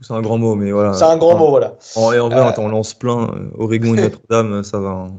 c'est 0.00 0.12
un 0.12 0.20
grand 0.20 0.38
mot, 0.38 0.54
mais 0.54 0.70
voilà. 0.70 0.94
C'est 0.94 1.04
un 1.04 1.16
grand 1.16 1.36
mot, 1.36 1.50
voilà. 1.50 1.74
En, 1.96 2.12
et 2.12 2.20
en 2.20 2.28
vrai, 2.28 2.38
euh, 2.40 2.52
on 2.58 2.68
lance 2.68 2.94
plein. 2.94 3.28
Euh, 3.28 3.50
Oregon 3.58 3.94
et 3.94 4.00
Notre-Dame, 4.02 4.62
ça 4.62 4.78
va. 4.78 4.90
Hein. 4.90 5.12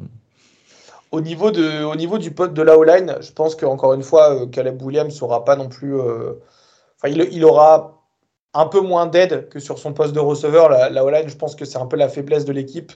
Au 1.11 1.21
niveau, 1.21 1.51
de, 1.51 1.83
au 1.83 1.95
niveau 1.95 2.17
du 2.17 2.31
pote 2.31 2.53
de 2.53 2.61
la 2.61 2.77
O-line, 2.77 3.17
je 3.19 3.31
pense 3.31 3.55
qu'encore 3.55 3.93
une 3.93 4.03
fois, 4.03 4.33
euh, 4.33 4.45
Caleb 4.45 4.81
Williams 4.81 5.19
n'aura 5.21 5.43
pas 5.43 5.55
non 5.55 5.67
plus. 5.67 5.99
Enfin, 5.99 7.09
il, 7.09 7.27
il, 7.31 7.43
aura 7.43 8.05
un 8.53 8.67
peu 8.67 8.79
moins 8.79 9.05
d'aide 9.05 9.49
que 9.49 9.59
sur 9.59 9.79
son 9.79 9.91
poste 9.91 10.13
de 10.13 10.19
receveur. 10.19 10.69
La, 10.69 10.89
la 10.89 11.03
O-line, 11.03 11.27
je 11.27 11.35
pense 11.35 11.55
que 11.55 11.65
c'est 11.65 11.79
un 11.79 11.85
peu 11.85 11.97
la 11.97 12.07
faiblesse 12.07 12.45
de 12.45 12.53
l'équipe 12.53 12.93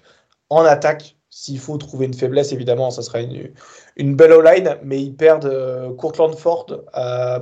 en 0.49 0.63
attaque. 0.63 1.17
S'il 1.35 1.59
faut 1.59 1.77
trouver 1.77 2.05
une 2.05 2.13
faiblesse, 2.13 2.51
évidemment, 2.51 2.91
ça 2.91 3.01
sera 3.01 3.21
une, 3.21 3.51
une 3.97 4.15
belle 4.15 4.33
O-line, 4.33 4.77
mais 4.83 5.01
ils 5.01 5.15
perdent 5.15 5.95
Courtland 5.97 6.35
Ford 6.35 6.67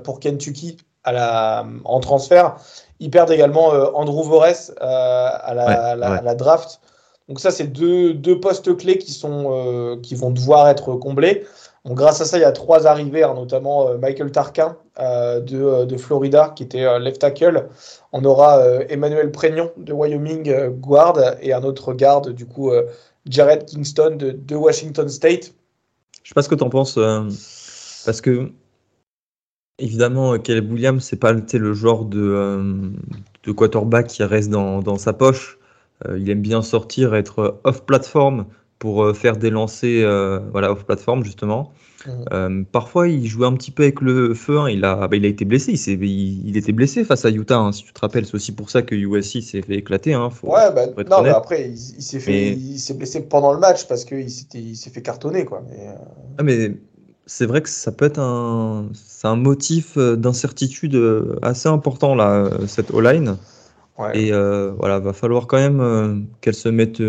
pour 0.03 0.19
Kentucky 0.19 0.77
à 1.03 1.12
la, 1.12 1.65
en 1.86 2.00
transfert. 2.00 2.57
Ils 3.00 3.10
perdent 3.10 3.31
également 3.31 3.74
euh, 3.74 3.88
Andrew 3.93 4.24
Vores 4.24 4.71
euh, 4.71 4.75
à 4.81 5.53
la, 5.53 6.36
draft. 6.36 6.79
Donc 7.27 7.39
ça, 7.39 7.51
c'est 7.51 7.67
deux, 7.67 8.13
deux, 8.13 8.39
postes 8.39 8.75
clés 8.77 8.98
qui, 8.98 9.12
sont, 9.12 9.50
euh, 9.51 9.98
qui 10.01 10.15
vont 10.15 10.31
devoir 10.31 10.69
être 10.69 10.95
comblés. 10.95 11.45
grâce 11.86 12.21
à 12.21 12.25
ça, 12.25 12.38
il 12.38 12.41
y 12.41 12.45
a 12.45 12.51
trois 12.51 12.88
arrivées, 12.88 13.24
hein, 13.24 13.33
notamment 13.33 13.88
euh, 13.88 13.98
Michael 13.98 14.31
Tarquin 14.31 14.75
euh, 15.00 15.39
de, 15.39 15.86
de, 15.86 15.98
Florida, 15.98 16.51
qui 16.55 16.63
était 16.63 17.00
left 17.00 17.21
tackle. 17.21 17.69
On 18.12 18.25
aura 18.25 18.62
Emmanuel 18.89 19.31
Prégnon 19.31 19.71
de 19.77 19.93
Wyoming, 19.93 20.69
guard, 20.79 21.17
et 21.41 21.53
un 21.53 21.63
autre 21.63 21.93
garde, 21.93 22.29
du 22.33 22.45
coup, 22.45 22.71
Jared 23.28 23.66
Kingston 23.66 24.18
de, 24.18 24.56
Washington 24.56 25.10
State. 25.10 25.54
Je 26.24 26.30
sais 26.30 26.34
pas 26.34 26.42
ce 26.42 26.50
que 26.50 26.56
tu 26.56 26.63
en 26.63 26.70
penses, 26.70 26.96
parce 28.06 28.22
que 28.22 28.51
évidemment, 29.80 30.38
Caleb 30.38 30.72
Williams, 30.72 31.04
c'est 31.04 31.20
pas 31.20 31.34
le 31.34 31.74
genre 31.74 32.06
de, 32.06 32.94
de 33.44 33.51
quarterback 33.51 34.08
qui 34.08 34.24
reste 34.24 34.50
dans, 34.50 34.80
dans 34.80 34.98
sa 34.98 35.13
poche. 35.13 35.58
il 36.16 36.30
aime 36.30 36.42
bien 36.42 36.62
sortir, 36.62 37.16
être 37.16 37.60
off-platform 37.63 38.46
pour 38.82 39.04
euh, 39.04 39.13
faire 39.13 39.38
des 39.38 39.51
lancers 39.51 40.06
euh, 40.06 40.40
voilà, 40.51 40.72
off-platform, 40.72 41.24
justement. 41.24 41.72
Mmh. 42.05 42.12
Euh, 42.34 42.63
parfois, 42.72 43.08
il 43.08 43.27
jouait 43.27 43.48
un 43.48 43.53
petit 43.53 43.72
peu 43.72 43.84
avec 43.84 44.01
le 44.01 44.34
feu. 44.34 44.60
Hein. 44.60 44.70
Il, 44.70 44.84
a, 44.86 45.08
bah, 45.08 45.15
il 45.15 45.25
a 45.25 45.27
été 45.27 45.46
blessé. 45.46 45.74
Il, 45.74 46.03
il, 46.48 46.58
était 46.58 46.72
blessé 46.72 47.03
face 47.03 47.25
à 47.25 47.29
Utah. 47.29 47.58
Hein, 47.58 47.72
si 47.72 47.84
tu 47.84 47.93
te 47.93 48.00
rappelles, 48.00 48.25
c'est 48.25 48.36
aussi 48.36 48.51
pour 48.51 48.70
ça 48.70 48.81
que 48.81 48.96
USC 48.96 49.41
s'est 49.41 49.62
fait 49.62 49.75
éclater. 49.75 50.13
Hein, 50.13 50.29
ouais, 50.43 50.72
bah, 50.74 50.88
non, 51.10 51.22
mais 51.22 51.29
après, 51.29 51.70
il, 51.70 51.77
s'est 51.77 52.20
il 52.20 52.98
blessé 52.98 53.22
pendant 53.22 53.53
le 53.53 53.60
match 53.60 53.88
parce 53.88 54.05
qu'il 54.05 54.27
il 54.53 54.75
s'est 54.75 54.89
fait 54.89 55.01
cartonner, 55.01 55.46
quoi. 55.46 55.63
Mais, 55.70 55.88
ah, 56.38 56.43
mais 56.43 56.75
c'est 57.25 57.46
vrai 57.46 57.62
que 57.62 57.70
ça 57.70 57.91
peut 57.91 58.05
être 58.05 58.20
un, 58.20 58.89
c'est 58.93 59.27
un 59.27 59.36
motif 59.36 59.98
d'incertitude 59.98 60.98
assez 61.41 61.70
important 61.70 62.15
là, 62.15 62.50
cette 62.67 62.91
O-line. 62.91 63.38
Ouais. 63.98 64.17
Et 64.17 64.31
voilà, 64.31 65.00
va 65.00 65.13
falloir 65.13 65.48
quand 65.48 65.58
même 65.58 66.25
qu'elle 66.41 66.55
se 66.55 66.70
mette 66.70 67.01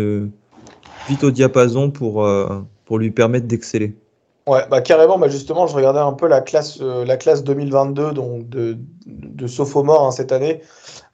vite 1.07 1.23
au 1.23 1.31
diapason 1.31 1.91
pour, 1.91 2.25
euh, 2.25 2.61
pour 2.85 2.99
lui 2.99 3.11
permettre 3.11 3.47
d'exceller. 3.47 3.95
Ouais, 4.45 4.67
bah 4.69 4.81
carrément, 4.81 5.17
bah 5.17 5.29
justement, 5.29 5.67
je 5.67 5.75
regardais 5.75 5.99
un 5.99 6.11
peu 6.11 6.27
la 6.27 6.41
classe, 6.41 6.79
euh, 6.81 7.05
la 7.05 7.15
classe 7.15 7.43
2022 7.45 8.11
donc 8.11 8.49
de, 8.49 8.77
de 9.05 9.47
sophomore 9.47 10.05
hein, 10.05 10.11
cette 10.11 10.33
année 10.33 10.61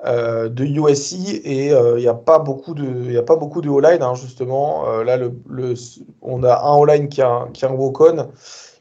euh, 0.05 0.49
de 0.49 0.63
USC 0.63 1.13
et 1.45 1.67
il 1.67 1.95
n'y 1.97 2.07
a 2.07 2.15
pas 2.15 2.39
beaucoup 2.39 2.73
de, 2.73 2.83
de 2.83 3.69
O-line 3.69 4.01
hein, 4.01 4.15
justement. 4.15 4.87
là, 5.03 5.15
le, 5.17 5.33
le, 5.47 5.75
on 6.21 6.43
a 6.43 6.59
un 6.63 6.75
O-line 6.77 7.07
qui 7.07 7.21
a, 7.21 7.47
qui 7.53 7.65
a 7.65 7.69
un 7.69 7.73
walk-on. 7.73 8.29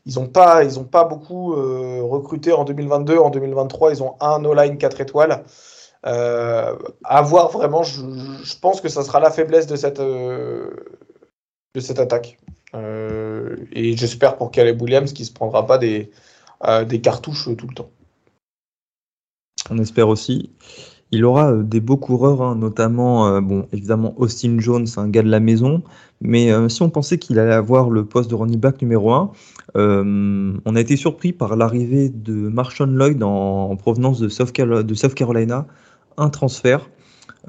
Ils 0.07 0.15
n'ont 0.15 0.29
pas, 0.29 0.63
pas 0.91 1.05
beaucoup 1.05 1.55
recruté 2.09 2.53
en 2.53 2.65
2022. 2.65 3.19
En 3.19 3.29
2023, 3.29 3.91
ils 3.91 4.03
ont 4.03 4.15
un 4.21 4.43
O-line 4.45 4.79
4 4.79 5.03
étoiles. 5.03 5.45
Euh, 6.07 6.77
à 7.05 7.23
voir 7.23 7.51
vraiment, 7.51 7.83
je, 7.83 8.03
pense 8.61 8.81
que 8.81 8.89
ça 8.89 9.03
sera 9.03 9.21
la 9.21 9.31
faiblesse 9.31 9.67
de 9.67 9.77
cette, 9.77 10.01
euh, 10.01 10.71
de 11.75 11.81
cette 11.81 11.99
attaque. 11.99 12.39
Euh, 12.75 13.57
et 13.73 13.97
j'espère 13.97 14.37
pour 14.37 14.51
Caleb 14.51 14.81
Williams 14.81 15.13
qu'il 15.13 15.25
ne 15.25 15.29
se 15.29 15.33
prendra 15.33 15.67
pas 15.67 15.79
des, 15.79 16.11
des 16.87 17.01
cartouches 17.01 17.49
tout 17.57 17.67
le 17.67 17.75
temps. 17.75 17.91
On 19.71 19.79
espère 19.79 20.09
aussi. 20.09 20.51
Il 21.11 21.25
aura 21.25 21.55
des 21.55 21.81
beaux 21.81 21.97
coureurs, 21.97 22.43
hein, 22.43 22.55
notamment, 22.55 23.41
bon, 23.41 23.67
évidemment, 23.73 24.13
Austin 24.19 24.59
Jones, 24.59 24.87
un 24.99 25.09
gars 25.09 25.23
de 25.23 25.31
la 25.31 25.41
maison. 25.41 25.83
Mais 26.21 26.51
si 26.69 26.83
on 26.83 26.91
pensait 26.91 27.17
qu'il 27.17 27.39
allait 27.39 27.55
avoir 27.55 27.89
le 27.89 28.05
poste 28.05 28.29
de 28.29 28.35
running 28.35 28.61
back 28.61 28.83
numéro 28.83 29.13
1, 29.13 29.31
on 29.75 30.77
a 30.77 30.81
été 30.81 30.97
surpris 30.97 31.33
par 31.33 31.57
l'arrivée 31.57 32.11
de 32.11 32.35
Marshawn 32.35 32.95
Lloyd 32.95 33.23
en, 33.23 33.75
provenance 33.77 34.21
de 34.21 34.29
South, 34.29 34.53
Carolina 34.53 35.67
un 36.19 36.29
transfert 36.29 36.91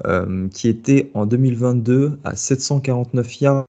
euh, 0.06 0.48
qui 0.48 0.68
était 0.68 1.10
en 1.14 1.26
2022 1.26 2.18
à 2.24 2.36
749 2.36 3.40
yards 3.40 3.66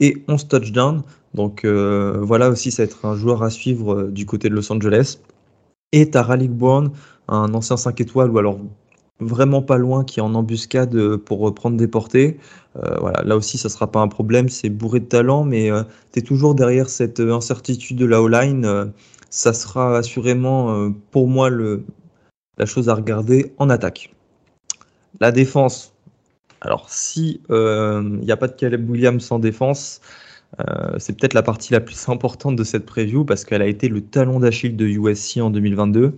et 0.00 0.22
11 0.28 0.48
touchdowns. 0.48 1.02
Donc 1.34 1.64
euh, 1.64 2.18
voilà 2.20 2.48
aussi, 2.48 2.70
ça 2.70 2.82
va 2.82 2.84
être 2.84 3.04
un 3.04 3.16
joueur 3.16 3.42
à 3.42 3.50
suivre 3.50 3.94
euh, 3.94 4.10
du 4.10 4.26
côté 4.26 4.48
de 4.48 4.54
Los 4.54 4.72
Angeles. 4.72 5.18
Et 5.92 6.10
Tara 6.10 6.36
Bourne, 6.36 6.90
un 7.28 7.54
ancien 7.54 7.76
5 7.76 8.00
étoiles, 8.00 8.30
ou 8.30 8.38
alors 8.38 8.58
vraiment 9.20 9.62
pas 9.62 9.78
loin, 9.78 10.04
qui 10.04 10.18
est 10.18 10.22
en 10.22 10.34
embuscade 10.34 11.16
pour 11.18 11.54
prendre 11.54 11.76
des 11.76 11.86
portées. 11.86 12.36
voilà, 12.74 13.22
là 13.22 13.36
aussi, 13.36 13.58
ça 13.58 13.68
sera 13.68 13.88
pas 13.92 14.00
un 14.00 14.08
problème, 14.08 14.48
c'est 14.48 14.70
bourré 14.70 14.98
de 14.98 15.04
talent, 15.04 15.44
mais 15.44 15.70
tu 16.12 16.18
es 16.18 16.22
toujours 16.22 16.56
derrière 16.56 16.88
cette 16.88 17.20
incertitude 17.20 17.96
de 17.96 18.06
la 18.06 18.20
O-line. 18.20 18.92
ça 19.30 19.52
sera 19.52 19.98
assurément, 19.98 20.90
pour 21.12 21.28
moi, 21.28 21.48
le, 21.48 21.84
la 22.58 22.66
chose 22.66 22.88
à 22.88 22.94
regarder 22.94 23.52
en 23.58 23.70
attaque. 23.70 24.12
La 25.20 25.32
défense. 25.32 25.93
Alors, 26.64 26.88
si 26.88 27.42
il 27.48 27.54
euh, 27.54 28.02
n'y 28.02 28.32
a 28.32 28.36
pas 28.36 28.48
de 28.48 28.54
Caleb 28.54 28.88
Williams 28.88 29.30
en 29.30 29.38
défense, 29.38 30.00
euh, 30.60 30.94
c'est 30.98 31.16
peut-être 31.18 31.34
la 31.34 31.42
partie 31.42 31.72
la 31.72 31.80
plus 31.80 32.08
importante 32.08 32.56
de 32.56 32.64
cette 32.64 32.86
preview 32.86 33.24
parce 33.24 33.44
qu'elle 33.44 33.62
a 33.62 33.66
été 33.66 33.88
le 33.88 34.00
talon 34.00 34.40
d'Achille 34.40 34.76
de 34.76 34.86
USC 34.86 35.38
en 35.38 35.50
2022. 35.50 36.14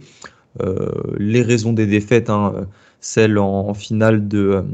Euh, 0.63 0.89
les 1.19 1.43
raisons 1.43 1.73
des 1.73 1.87
défaites, 1.87 2.31
hein, 2.31 2.67
celle 3.01 3.39
en, 3.39 3.75
finale 3.75 4.27
de, 4.27 4.65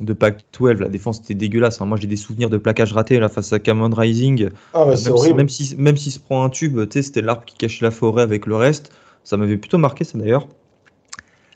de 0.00 0.12
Pac-12, 0.12 0.78
la 0.78 0.88
défense 0.88 1.18
était 1.20 1.34
dégueulasse. 1.34 1.80
Hein. 1.80 1.86
Moi, 1.86 1.98
j'ai 1.98 2.06
des 2.06 2.16
souvenirs 2.16 2.50
de 2.50 2.58
plaquage 2.58 2.92
raté 2.92 3.18
là, 3.18 3.28
face 3.28 3.52
à 3.52 3.58
Cameron 3.58 3.92
Rising. 3.92 4.50
Ah, 4.74 4.86
même, 4.86 4.96
si, 4.96 5.34
même, 5.34 5.48
si, 5.48 5.76
même 5.76 5.96
s'il 5.96 6.12
se 6.12 6.20
prend 6.20 6.44
un 6.44 6.50
tube, 6.50 6.78
c'était 6.90 7.22
l'arbre 7.22 7.44
qui 7.44 7.56
cachait 7.56 7.84
la 7.84 7.90
forêt 7.90 8.22
avec 8.22 8.46
le 8.46 8.54
reste. 8.54 8.92
Ça 9.24 9.36
m'avait 9.36 9.56
plutôt 9.56 9.78
marqué, 9.78 10.04
ça 10.04 10.18
d'ailleurs 10.18 10.46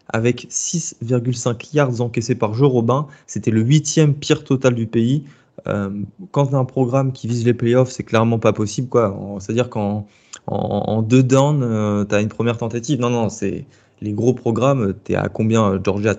avec 0.09 0.47
6,5 0.51 1.75
yards 1.75 2.01
encaissés 2.01 2.35
par 2.35 2.55
jour 2.55 2.73
Robin. 2.73 3.07
C'était 3.27 3.51
le 3.51 3.63
huitième 3.63 4.15
pire 4.15 4.45
total 4.45 4.75
du 4.75 4.87
pays. 4.87 5.25
Euh, 5.67 5.91
quand 6.31 6.47
tu 6.47 6.55
as 6.55 6.59
un 6.59 6.65
programme 6.65 7.13
qui 7.13 7.27
vise 7.29 7.45
les 7.45 7.55
playoffs, 7.55 7.91
c'est 7.91 8.05
clairement 8.05 8.39
pas 8.39 8.53
possible. 8.53 8.89
C'est-à-dire 9.39 9.69
qu'en 9.71 10.07
en, 10.47 11.03
deux 11.03 11.23
downs, 11.23 11.63
euh, 11.63 12.05
tu 12.05 12.15
as 12.15 12.21
une 12.21 12.29
première 12.29 12.59
tentative. 12.59 13.01
Non, 13.01 13.11
non, 13.11 13.29
c'est 13.29 13.67
les 14.01 14.13
gros 14.13 14.35
programmes. 14.35 14.95
Tu 15.05 15.13
es 15.13 15.17
à 15.17 15.29
combien, 15.29 15.73
euh, 15.73 15.81
Georgia 15.83 16.15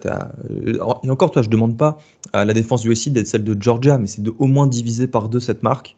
Et 0.66 1.10
encore, 1.10 1.32
toi, 1.32 1.42
je 1.42 1.50
demande 1.50 1.78
pas 1.78 1.98
à 2.34 2.44
la 2.46 2.54
défense 2.54 2.82
du 2.82 2.92
USC 2.92 3.10
d'être 3.10 3.28
celle 3.28 3.44
de 3.44 3.56
Georgia, 3.60 3.98
mais 3.98 4.08
c'est 4.08 4.22
de 4.22 4.34
au 4.38 4.48
moins 4.48 4.68
diviser 4.68 5.08
par 5.08 5.30
deux 5.30 5.40
cette 5.40 5.64
marque 5.64 5.96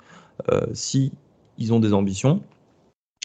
si 0.71 1.11
ils 1.57 1.73
ont 1.73 1.81
des 1.81 1.93
ambitions. 1.93 2.41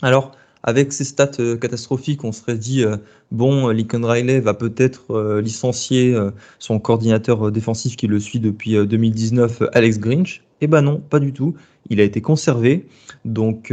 Alors, 0.02 0.32
avec 0.64 0.94
ces 0.94 1.04
stats 1.04 1.30
euh, 1.40 1.56
catastrophiques, 1.56 2.24
on 2.24 2.32
serait 2.32 2.56
dit 2.56 2.84
euh, 2.84 2.96
bon, 3.30 3.68
Lincoln 3.68 4.02
Riley 4.02 4.40
va 4.40 4.54
peut-être 4.54 5.10
euh, 5.10 5.40
licencier 5.40 6.16
son 6.58 6.78
coordinateur 6.80 7.52
défensif 7.52 7.96
qui 7.96 8.06
le 8.06 8.18
suit 8.18 8.40
depuis 8.40 8.74
2019, 8.74 9.62
Alex 9.72 9.98
Grinch. 10.00 10.42
Eh 10.60 10.66
ben 10.66 10.80
non, 10.80 10.98
pas 10.98 11.20
du 11.20 11.32
tout. 11.32 11.54
Il 11.90 12.00
a 12.00 12.04
été 12.04 12.22
conservé. 12.22 12.86
Donc 13.26 13.72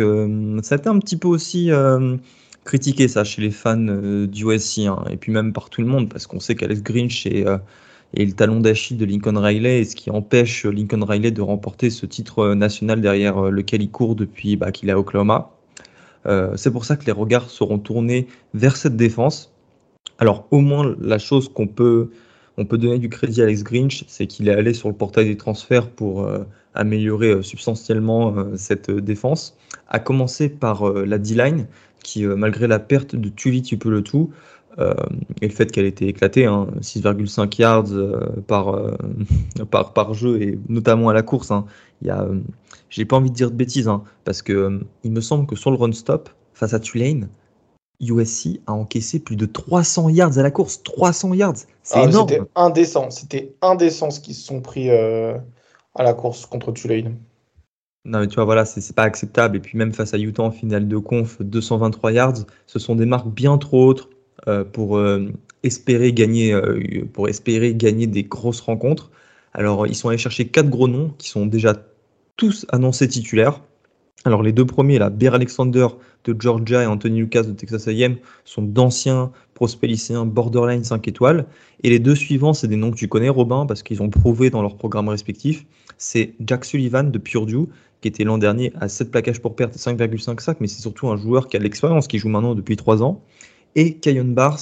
ça 0.63 0.75
a 0.75 0.77
été 0.77 0.89
un 0.89 0.99
petit 0.99 1.15
peu 1.15 1.29
aussi 1.29 1.69
critiqué 2.65 3.07
ça 3.07 3.23
chez 3.23 3.41
les 3.41 3.51
fans 3.51 3.77
du 3.77 4.45
USC 4.45 4.79
hein, 4.79 5.03
et 5.09 5.17
puis 5.17 5.31
même 5.31 5.53
par 5.53 5.69
tout 5.69 5.81
le 5.81 5.87
monde 5.87 6.09
parce 6.09 6.27
qu'on 6.27 6.39
sait 6.39 6.55
qu'Alex 6.55 6.83
Grinch 6.83 7.25
est, 7.25 7.45
le 8.15 8.31
talon 8.33 8.59
d'Achille 8.59 8.97
de 8.97 9.05
Lincoln 9.05 9.37
Riley 9.37 9.79
et 9.79 9.85
ce 9.85 9.95
qui 9.95 10.11
empêche 10.11 10.65
Lincoln 10.65 11.03
Riley 11.03 11.31
de 11.31 11.41
remporter 11.41 11.89
ce 11.89 12.05
titre 12.05 12.53
national 12.53 12.99
derrière 13.01 13.49
lequel 13.49 13.81
il 13.81 13.91
court 13.91 14.15
depuis 14.15 14.57
bah, 14.57 14.71
qu'il 14.71 14.89
est 14.89 14.93
à 14.93 14.99
Oklahoma. 14.99 15.51
Euh, 16.25 16.55
c'est 16.55 16.71
pour 16.71 16.85
ça 16.85 16.95
que 16.95 17.05
les 17.05 17.11
regards 17.11 17.49
seront 17.49 17.79
tournés 17.79 18.27
vers 18.53 18.77
cette 18.77 18.95
défense. 18.95 19.53
Alors 20.19 20.47
au 20.51 20.59
moins 20.59 20.95
la 20.99 21.17
chose 21.17 21.49
qu'on 21.49 21.67
peut, 21.67 22.11
on 22.57 22.65
peut 22.65 22.77
donner 22.77 22.99
du 22.99 23.09
crédit 23.09 23.41
à 23.41 23.45
Alex 23.45 23.63
Grinch, 23.63 24.03
c'est 24.07 24.27
qu'il 24.27 24.47
est 24.47 24.53
allé 24.53 24.73
sur 24.73 24.89
le 24.89 24.95
portail 24.95 25.25
des 25.25 25.37
transferts 25.37 25.89
pour 25.89 26.23
euh, 26.23 26.43
améliorer 26.75 27.31
euh, 27.31 27.41
substantiellement 27.41 28.35
cette 28.55 28.91
défense, 28.91 29.57
à 29.89 29.99
commencer 29.99 30.49
par 30.49 30.89
la 30.91 31.17
D-line, 31.17 31.67
qui 32.03 32.25
malgré 32.25 32.67
la 32.67 32.79
perte 32.79 33.15
de 33.15 33.29
Tully 33.29 33.61
tu 33.61 33.77
tout, 34.77 34.93
et 35.41 35.47
le 35.47 35.53
fait 35.53 35.71
qu'elle 35.71 35.85
était 35.85 36.07
éclatée, 36.07 36.45
6,5 36.45 37.41
hein, 37.41 37.49
yards 37.57 38.43
par, 38.47 38.79
par, 39.71 39.93
par 39.93 40.13
jeu, 40.13 40.41
et 40.41 40.59
notamment 40.69 41.09
à 41.09 41.13
la 41.13 41.21
course. 41.23 41.51
Hein, 41.51 41.65
j'ai 42.91 43.05
pas 43.05 43.15
envie 43.15 43.29
de 43.29 43.35
dire 43.35 43.49
de 43.49 43.55
bêtises, 43.55 43.87
hein, 43.87 44.03
parce 44.25 44.41
que 44.41 44.53
euh, 44.53 44.79
il 45.03 45.11
me 45.11 45.21
semble 45.21 45.47
que 45.47 45.55
sur 45.55 45.71
le 45.71 45.77
run 45.77 45.91
stop, 45.93 46.29
face 46.53 46.73
à 46.73 46.79
Tulane, 46.79 47.29
USC 47.99 48.59
a 48.67 48.73
encaissé 48.73 49.19
plus 49.19 49.35
de 49.35 49.45
300 49.45 50.09
yards 50.09 50.37
à 50.37 50.43
la 50.43 50.51
course. 50.51 50.83
300 50.83 51.33
yards, 51.33 51.57
c'est 51.83 51.99
ah, 51.99 52.03
énorme. 52.03 52.29
C'était 52.29 52.43
indécent. 52.55 53.09
C'était 53.09 53.55
indécent 53.61 54.11
ce 54.11 54.19
qu'ils 54.19 54.35
se 54.35 54.45
sont 54.45 54.61
pris 54.61 54.89
euh, 54.89 55.37
à 55.95 56.03
la 56.03 56.13
course 56.13 56.45
contre 56.45 56.71
Tulane. 56.71 57.17
Non, 58.03 58.19
mais 58.19 58.27
tu 58.27 58.35
vois, 58.35 58.45
voilà, 58.45 58.65
c'est 58.65 58.95
pas 58.95 59.03
acceptable. 59.03 59.57
Et 59.57 59.59
puis, 59.59 59.77
même 59.77 59.93
face 59.93 60.13
à 60.13 60.17
Utah 60.17 60.43
en 60.43 60.51
finale 60.51 60.87
de 60.87 60.97
conf, 60.97 61.39
223 61.41 62.11
yards, 62.11 62.45
ce 62.65 62.79
sont 62.79 62.95
des 62.95 63.05
marques 63.05 63.29
bien 63.29 63.57
trop 63.59 63.89
hautes 63.89 64.09
euh, 64.09 64.20
pour, 64.73 65.01
espérer 65.63 66.13
gagner, 66.13 66.59
pour 67.13 67.29
espérer 67.29 67.73
gagner 67.75 68.07
des 68.07 68.23
grosses 68.23 68.61
rencontres. 68.61 69.11
Alors, 69.53 69.87
ils 69.87 69.95
sont 69.95 70.09
allés 70.09 70.17
chercher 70.17 70.47
quatre 70.47 70.69
gros 70.69 70.87
noms 70.87 71.13
qui 71.17 71.29
sont 71.29 71.45
déjà 71.45 71.75
tous 72.37 72.65
annoncés 72.69 73.07
titulaires. 73.07 73.61
Alors 74.23 74.43
les 74.43 74.51
deux 74.51 74.65
premiers, 74.65 74.99
là, 74.99 75.09
Bear 75.09 75.33
Alexander 75.33 75.87
de 76.25 76.35
Georgia 76.39 76.83
et 76.83 76.85
Anthony 76.85 77.19
Lucas 77.19 77.43
de 77.43 77.53
Texas 77.53 77.87
A&M, 77.87 78.17
sont 78.45 78.61
d'anciens 78.61 79.31
prospects 79.55 79.89
lycéens 79.89 80.25
borderline 80.25 80.83
5 80.83 81.07
étoiles. 81.07 81.45
Et 81.83 81.89
les 81.89 81.97
deux 81.97 82.15
suivants, 82.15 82.53
c'est 82.53 82.67
des 82.67 82.75
noms 82.75 82.91
que 82.91 82.97
tu 82.97 83.07
connais, 83.07 83.29
Robin, 83.29 83.65
parce 83.65 83.81
qu'ils 83.81 84.03
ont 84.03 84.09
prouvé 84.09 84.51
dans 84.51 84.61
leurs 84.61 84.77
programmes 84.77 85.09
respectifs. 85.09 85.65
C'est 85.97 86.33
Jack 86.39 86.65
Sullivan 86.65 87.09
de 87.09 87.17
Purdue, 87.17 87.67
qui 88.01 88.07
était 88.07 88.23
l'an 88.23 88.37
dernier 88.37 88.71
à 88.79 88.89
7 88.89 89.09
plaquages 89.09 89.41
pour 89.41 89.55
perte 89.55 89.75
et 89.75 89.79
5,55, 89.79 90.57
mais 90.59 90.67
c'est 90.67 90.81
surtout 90.81 91.09
un 91.09 91.17
joueur 91.17 91.47
qui 91.47 91.55
a 91.55 91.59
de 91.59 91.63
l'expérience, 91.63 92.07
qui 92.07 92.19
joue 92.19 92.29
maintenant 92.29 92.53
depuis 92.53 92.75
3 92.75 93.01
ans. 93.01 93.23
Et 93.75 93.95
Kayon 93.95 94.25
Bars, 94.25 94.59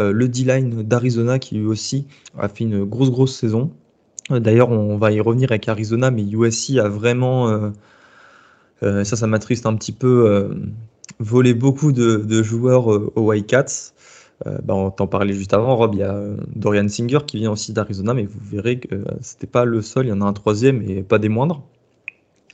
euh, 0.00 0.12
le 0.12 0.28
D-line 0.28 0.82
d'Arizona, 0.82 1.38
qui 1.38 1.56
lui 1.56 1.66
aussi 1.66 2.06
a 2.38 2.48
fait 2.48 2.64
une 2.64 2.84
grosse, 2.84 3.10
grosse 3.10 3.36
saison. 3.36 3.70
Euh, 4.30 4.40
d'ailleurs, 4.40 4.70
on 4.70 4.96
va 4.96 5.12
y 5.12 5.20
revenir 5.20 5.50
avec 5.50 5.68
Arizona, 5.68 6.10
mais 6.10 6.22
USC 6.22 6.78
a 6.78 6.88
vraiment, 6.88 7.72
ça, 8.80 9.04
ça 9.04 9.26
m'attriste 9.26 9.66
un 9.66 9.74
petit 9.76 9.92
peu, 9.92 10.50
volé 11.18 11.54
beaucoup 11.54 11.92
de, 11.92 12.42
joueurs 12.42 12.86
aux 12.88 13.22
White 13.28 13.46
Cats. 13.46 13.92
bah, 14.44 14.74
on 14.74 14.90
t'en 14.90 15.06
parlait 15.06 15.34
juste 15.34 15.54
avant, 15.54 15.76
Rob. 15.76 15.94
Il 15.94 16.00
y 16.00 16.02
a 16.02 16.20
Dorian 16.54 16.88
Singer 16.88 17.20
qui 17.26 17.38
vient 17.38 17.52
aussi 17.52 17.72
d'Arizona, 17.72 18.14
mais 18.14 18.24
vous 18.24 18.40
verrez 18.40 18.78
que 18.78 19.04
c'était 19.20 19.46
pas 19.46 19.64
le 19.64 19.82
seul. 19.82 20.06
Il 20.06 20.08
y 20.10 20.12
en 20.12 20.20
a 20.20 20.24
un 20.24 20.32
troisième 20.32 20.82
et 20.82 21.02
pas 21.02 21.18
des 21.18 21.28
moindres. 21.28 21.62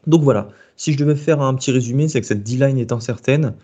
Donc 0.06 0.22
voilà, 0.22 0.48
si 0.76 0.92
je 0.92 0.98
devais 0.98 1.16
faire 1.16 1.42
un 1.42 1.54
petit 1.54 1.70
résumé, 1.70 2.08
c'est 2.08 2.20
que 2.20 2.26
cette 2.26 2.42
D-line 2.42 2.78
est 2.78 2.92
incertaine, 2.92 3.54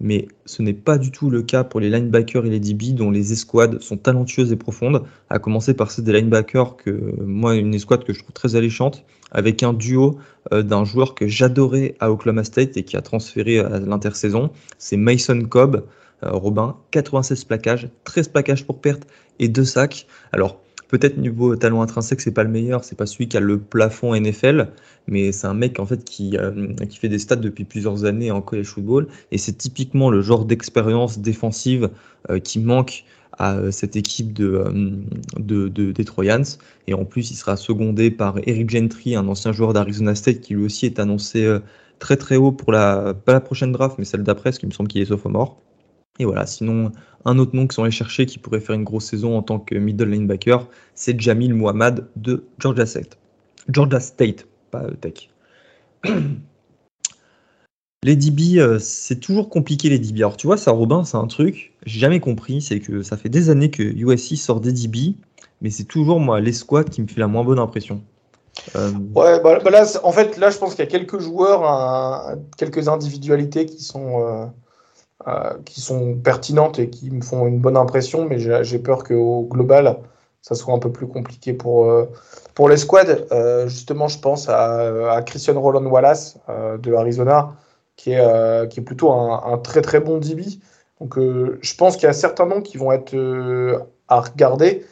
mais 0.00 0.28
ce 0.46 0.62
n'est 0.62 0.72
pas 0.72 0.98
du 0.98 1.10
tout 1.10 1.30
le 1.30 1.42
cas 1.42 1.64
pour 1.64 1.80
les 1.80 1.90
linebackers 1.90 2.46
et 2.46 2.50
les 2.50 2.60
DB 2.60 2.92
dont 2.92 3.10
les 3.10 3.32
escouades 3.32 3.80
sont 3.80 3.96
talentueuses 3.96 4.52
et 4.52 4.56
profondes, 4.56 5.04
à 5.30 5.38
commencer 5.38 5.74
par 5.74 5.90
celle 5.90 6.04
des 6.04 6.12
linebackers, 6.12 6.76
que 6.76 6.90
moi, 7.24 7.54
une 7.54 7.74
escouade 7.74 8.04
que 8.04 8.12
je 8.12 8.18
trouve 8.18 8.32
très 8.32 8.56
alléchante, 8.56 9.04
avec 9.30 9.62
un 9.62 9.72
duo 9.72 10.18
euh, 10.52 10.62
d'un 10.62 10.84
joueur 10.84 11.14
que 11.14 11.26
j'adorais 11.26 11.94
à 12.00 12.10
Oklahoma 12.10 12.44
State 12.44 12.76
et 12.76 12.82
qui 12.82 12.96
a 12.96 13.02
transféré 13.02 13.60
à 13.60 13.78
l'intersaison, 13.78 14.50
c'est 14.78 14.96
Mason 14.96 15.40
Cobb. 15.42 15.84
Euh, 16.24 16.30
Robin, 16.30 16.76
96 16.92 17.44
plaquages, 17.44 17.88
13 18.04 18.28
plaquages 18.28 18.64
pour 18.64 18.80
perte 18.80 19.08
et 19.40 19.48
2 19.48 19.64
sacs. 19.64 20.06
Alors, 20.30 20.61
Peut-être 20.92 21.16
niveau 21.16 21.56
talent 21.56 21.80
intrinsèque, 21.80 22.20
c'est 22.20 22.32
pas 22.32 22.44
le 22.44 22.50
meilleur, 22.50 22.84
c'est 22.84 22.96
pas 22.96 23.06
celui 23.06 23.26
qui 23.26 23.38
a 23.38 23.40
le 23.40 23.58
plafond 23.58 24.14
NFL, 24.14 24.68
mais 25.06 25.32
c'est 25.32 25.46
un 25.46 25.54
mec 25.54 25.80
en 25.80 25.86
fait 25.86 26.04
qui, 26.04 26.36
euh, 26.36 26.74
qui 26.86 26.98
fait 26.98 27.08
des 27.08 27.18
stats 27.18 27.36
depuis 27.36 27.64
plusieurs 27.64 28.04
années 28.04 28.30
en 28.30 28.42
college 28.42 28.66
football, 28.66 29.08
et 29.30 29.38
c'est 29.38 29.54
typiquement 29.54 30.10
le 30.10 30.20
genre 30.20 30.44
d'expérience 30.44 31.18
défensive 31.18 31.88
euh, 32.28 32.40
qui 32.40 32.60
manque 32.60 33.04
à 33.38 33.56
euh, 33.56 33.70
cette 33.70 33.96
équipe 33.96 34.34
de, 34.34 34.66
de, 35.38 35.68
des 35.68 36.04
Troyans. 36.04 36.42
Et 36.86 36.92
en 36.92 37.06
plus, 37.06 37.30
il 37.30 37.36
sera 37.36 37.56
secondé 37.56 38.10
par 38.10 38.36
Eric 38.46 38.68
Gentry, 38.68 39.16
un 39.16 39.28
ancien 39.28 39.52
joueur 39.52 39.72
d'Arizona 39.72 40.14
State 40.14 40.40
qui 40.40 40.52
lui 40.52 40.66
aussi 40.66 40.84
est 40.84 40.98
annoncé 40.98 41.56
très 42.00 42.18
très 42.18 42.36
haut 42.36 42.52
pour 42.52 42.70
la, 42.70 43.14
la 43.26 43.40
prochaine 43.40 43.72
draft, 43.72 43.96
mais 43.98 44.04
celle 44.04 44.24
d'après, 44.24 44.50
parce 44.50 44.58
qu'il 44.58 44.68
me 44.68 44.74
semble 44.74 44.90
qu'il 44.90 45.00
est 45.00 45.06
sophomore. 45.06 45.62
Et 46.18 46.24
voilà, 46.24 46.46
sinon, 46.46 46.92
un 47.24 47.38
autre 47.38 47.56
nom 47.56 47.66
qui 47.66 47.74
sont 47.74 47.82
allés 47.82 47.90
chercher 47.90 48.26
qui 48.26 48.38
pourrait 48.38 48.60
faire 48.60 48.74
une 48.74 48.84
grosse 48.84 49.06
saison 49.06 49.36
en 49.36 49.42
tant 49.42 49.58
que 49.58 49.74
middle 49.74 50.10
linebacker, 50.10 50.68
c'est 50.94 51.18
Jamil 51.18 51.54
Mohamed 51.54 52.06
de 52.16 52.44
Georgia 52.58 52.86
State. 52.86 53.18
Georgia 53.68 54.00
State, 54.00 54.46
pas 54.70 54.82
euh, 54.82 54.92
Tech. 55.00 55.30
Les 58.04 58.16
DB, 58.16 58.58
euh, 58.58 58.80
c'est 58.80 59.20
toujours 59.20 59.48
compliqué 59.48 59.88
les 59.88 60.00
DB. 60.00 60.18
Alors 60.18 60.36
tu 60.36 60.48
vois, 60.48 60.56
ça 60.56 60.72
Robin, 60.72 61.04
c'est 61.04 61.16
un 61.16 61.28
truc, 61.28 61.72
j'ai 61.86 62.00
jamais 62.00 62.18
compris, 62.18 62.60
c'est 62.60 62.80
que 62.80 63.00
ça 63.04 63.16
fait 63.16 63.28
des 63.28 63.48
années 63.48 63.70
que 63.70 63.84
USC 63.84 64.36
sort 64.36 64.60
des 64.60 64.72
DB, 64.72 65.14
mais 65.60 65.70
c'est 65.70 65.84
toujours 65.84 66.18
moi 66.18 66.40
l'escouade 66.40 66.90
qui 66.90 67.00
me 67.00 67.06
fait 67.06 67.20
la 67.20 67.28
moins 67.28 67.44
bonne 67.44 67.60
impression. 67.60 68.02
Euh, 68.74 68.90
ouais, 69.14 69.40
bah, 69.40 69.60
bah 69.62 69.70
là, 69.70 69.84
en 70.02 70.10
fait, 70.10 70.36
là, 70.36 70.50
je 70.50 70.58
pense 70.58 70.74
qu'il 70.74 70.84
y 70.84 70.88
a 70.88 70.90
quelques 70.90 71.20
joueurs, 71.20 72.36
quelques 72.58 72.88
individualités 72.88 73.66
qui 73.66 73.84
sont, 73.84 74.50
qui 75.64 75.80
sont 75.80 76.14
pertinentes 76.14 76.78
et 76.78 76.90
qui 76.90 77.10
me 77.10 77.22
font 77.22 77.46
une 77.46 77.58
bonne 77.58 77.76
impression, 77.76 78.26
mais 78.28 78.38
j'ai 78.38 78.78
peur 78.78 79.04
qu'au 79.04 79.42
global, 79.42 79.98
ça 80.42 80.56
soit 80.56 80.74
un 80.74 80.78
peu 80.78 80.90
plus 80.90 81.06
compliqué 81.06 81.52
pour, 81.52 81.84
euh, 81.84 82.10
pour 82.54 82.68
les 82.68 82.76
squads. 82.76 83.26
Euh, 83.30 83.68
justement, 83.68 84.08
je 84.08 84.18
pense 84.18 84.48
à, 84.48 85.22
Christian 85.24 85.58
Roland 85.60 85.86
Wallace 85.86 86.38
de 86.48 86.94
Arizona, 86.94 87.54
qui 87.96 88.12
est, 88.12 88.68
qui 88.68 88.80
est 88.80 88.82
plutôt 88.82 89.12
un, 89.12 89.58
très 89.58 89.80
très 89.80 90.00
bon 90.00 90.18
DB. 90.18 90.44
Donc, 91.00 91.18
je 91.18 91.74
pense 91.76 91.96
qu'il 91.96 92.04
y 92.06 92.10
a 92.10 92.12
certains 92.12 92.46
noms 92.46 92.60
qui 92.60 92.76
vont 92.76 92.92
être 92.92 93.14
à 94.08 94.20
regarder. 94.20 94.84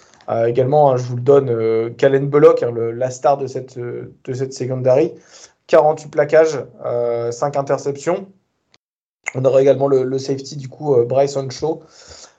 également, 0.47 0.93
hein, 0.93 0.97
je 0.97 1.03
vous 1.03 1.17
le 1.17 1.23
donne, 1.23 1.95
Calen 1.97 2.29
Bullock, 2.29 2.63
hein, 2.63 2.73
la 2.73 3.11
star 3.11 3.37
de 3.37 3.47
cette, 3.47 3.79
de 3.79 4.33
cette 4.33 4.53
secondary. 4.53 5.15
48 5.67 6.11
plaquages, 6.11 6.65
5 7.31 7.57
interceptions. 7.57 8.27
On 9.35 9.45
aura 9.45 9.63
également 9.63 9.89
le, 9.89 10.19
safety 10.19 10.57
du 10.57 10.69
coup 10.69 10.95
euh, 10.95 11.04
Bryson 11.04 11.49
Shaw. 11.50 11.83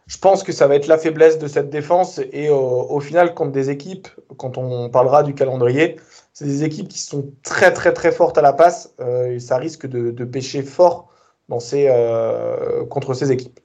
Je 0.07 0.17
pense 0.17 0.43
que 0.43 0.51
ça 0.51 0.67
va 0.67 0.75
être 0.75 0.87
la 0.87 0.97
faiblesse 0.97 1.39
de 1.39 1.47
cette 1.47 1.69
défense 1.69 2.19
et 2.33 2.49
au 2.49 2.99
final 2.99 3.33
contre 3.33 3.53
des 3.53 3.69
équipes, 3.69 4.09
quand 4.35 4.57
on 4.57 4.89
parlera 4.89 5.23
du 5.23 5.33
calendrier, 5.33 5.95
c'est 6.33 6.45
des 6.45 6.63
équipes 6.63 6.87
qui 6.87 6.99
sont 6.99 7.31
très 7.43 7.73
très 7.73 7.93
très 7.93 8.11
fortes 8.11 8.37
à 8.37 8.41
la 8.41 8.53
passe 8.53 8.93
euh, 8.99 9.35
et 9.35 9.39
ça 9.39 9.57
risque 9.57 9.87
de, 9.87 10.25
pêcher 10.25 10.63
fort 10.63 11.09
dans 11.49 11.59
ces, 11.59 11.87
euh, 11.89 12.85
contre 12.85 13.13
ces 13.13 13.31
équipes. 13.31 13.59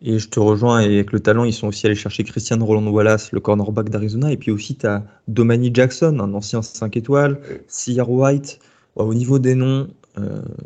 Et 0.00 0.18
je 0.18 0.28
te 0.28 0.38
rejoins, 0.38 0.80
et 0.80 0.84
avec 0.84 1.12
le 1.12 1.18
talent, 1.18 1.42
ils 1.44 1.52
sont 1.52 1.66
aussi 1.66 1.84
allés 1.86 1.96
chercher 1.96 2.22
Christian 2.22 2.64
Roland 2.64 2.86
Wallace, 2.86 3.32
le 3.32 3.40
cornerback 3.40 3.88
d'Arizona, 3.88 4.30
et 4.30 4.36
puis 4.36 4.52
aussi 4.52 4.76
tu 4.76 4.86
as 4.86 5.02
Domani 5.26 5.70
Jackson, 5.74 6.20
un 6.20 6.32
ancien 6.34 6.62
5 6.62 6.96
étoiles, 6.96 7.40
Sierra 7.66 8.08
White. 8.08 8.60
Au 8.94 9.12
niveau 9.12 9.40
des 9.40 9.56
noms, 9.56 9.88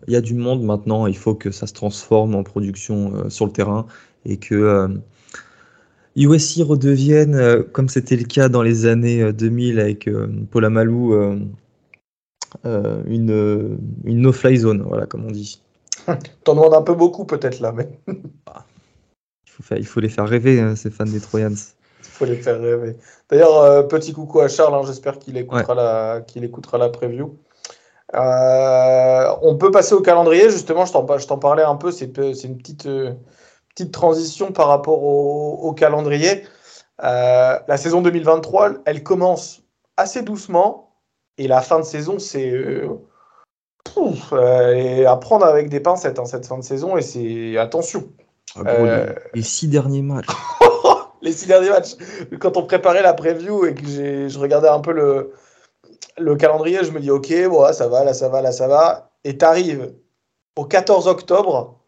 il 0.06 0.12
y 0.12 0.16
a 0.16 0.20
du 0.20 0.34
monde 0.34 0.62
maintenant, 0.62 1.06
il 1.06 1.16
faut 1.16 1.34
que 1.34 1.50
ça 1.50 1.66
se 1.66 1.72
transforme 1.72 2.34
en 2.34 2.42
production 2.42 3.14
euh, 3.14 3.28
sur 3.30 3.46
le 3.46 3.52
terrain 3.52 3.86
et 4.24 4.36
que 4.36 4.88
USC 6.16 6.60
euh, 6.60 6.64
redevienne, 6.64 7.64
comme 7.72 7.88
c'était 7.88 8.16
le 8.16 8.24
cas 8.24 8.48
dans 8.48 8.62
les 8.62 8.86
années 8.86 9.32
2000 9.32 9.80
avec 9.80 10.08
Paul 10.50 10.64
Amalou, 10.64 11.14
une, 12.64 13.78
une 14.04 14.20
no-fly 14.20 14.56
zone, 14.58 14.82
voilà, 14.82 15.06
comme 15.06 15.24
on 15.26 15.30
dit. 15.30 15.60
T'en 16.44 16.54
demandes 16.54 16.74
un 16.74 16.82
peu 16.82 16.94
beaucoup 16.94 17.24
peut-être 17.24 17.60
là, 17.60 17.72
mais... 17.72 17.88
Ah. 18.46 18.64
il, 19.46 19.50
faut 19.50 19.74
il 19.76 19.86
faut 19.86 20.00
les 20.00 20.08
faire 20.08 20.28
rêver, 20.28 20.60
hein, 20.60 20.76
ces 20.76 20.90
fans 20.90 21.04
des 21.04 21.20
Troyans. 21.20 21.50
Il 21.50 22.10
faut 22.10 22.24
les 22.24 22.36
faire 22.36 22.60
rêver. 22.60 22.96
D'ailleurs, 23.30 23.88
petit 23.88 24.12
coucou 24.12 24.40
à 24.40 24.48
Charles, 24.48 24.74
hein, 24.74 24.82
j'espère 24.86 25.18
qu'il 25.18 25.36
écoutera, 25.36 25.74
la, 25.74 26.20
qu'il 26.20 26.44
écoutera 26.44 26.78
la 26.78 26.88
preview. 26.88 27.36
Euh, 28.14 29.34
on 29.40 29.56
peut 29.56 29.70
passer 29.70 29.94
au 29.94 30.02
calendrier, 30.02 30.50
justement, 30.50 30.84
je 30.84 30.92
t'en 30.92 31.38
parlais 31.38 31.62
un 31.62 31.76
peu, 31.76 31.90
c'est 31.90 32.04
une 32.06 32.58
petite, 32.58 32.86
euh, 32.86 33.14
petite 33.70 33.92
transition 33.92 34.52
par 34.52 34.68
rapport 34.68 35.02
au, 35.02 35.72
calendrier. 35.72 36.44
Euh, 37.02 37.58
la 37.66 37.76
saison 37.76 38.02
2023, 38.02 38.72
elle 38.84 39.02
commence 39.02 39.62
assez 39.96 40.22
doucement, 40.22 40.90
et 41.38 41.48
la 41.48 41.62
fin 41.62 41.78
de 41.78 41.84
saison, 41.84 42.18
c'est 42.18 42.82
à 43.96 45.16
prendre 45.16 45.46
avec 45.46 45.70
des 45.70 45.80
pincettes, 45.80 46.18
hein, 46.18 46.26
cette 46.26 46.46
fin 46.46 46.58
de 46.58 46.64
saison, 46.64 46.96
et 46.98 47.02
c'est 47.02 47.56
attention. 47.56 48.08
Ah, 48.56 49.06
les, 49.32 49.42
six 49.42 49.68
derniers 49.68 50.02
matchs. 50.02 50.26
les 51.22 51.32
six 51.32 51.46
derniers 51.46 51.70
matchs. 51.70 51.96
Quand 52.38 52.58
on 52.58 52.64
préparait 52.66 53.00
la 53.00 53.14
preview 53.14 53.64
et 53.64 53.74
que 53.74 54.28
je 54.28 54.38
regardais 54.38 54.68
un 54.68 54.80
peu 54.80 54.92
le, 54.92 55.32
le 56.18 56.36
calendrier, 56.36 56.84
je 56.84 56.90
me 56.90 57.00
dis, 57.00 57.10
ok, 57.10 57.32
bon, 57.48 57.72
ça 57.72 57.88
va, 57.88 58.04
là, 58.04 58.14
ça 58.14 58.28
va, 58.28 58.42
là, 58.42 58.52
ça 58.52 58.68
va. 58.68 59.10
Et 59.24 59.38
tu 59.38 59.44
arrives 59.44 59.94
au 60.56 60.64
14 60.64 61.06
octobre, 61.08 61.78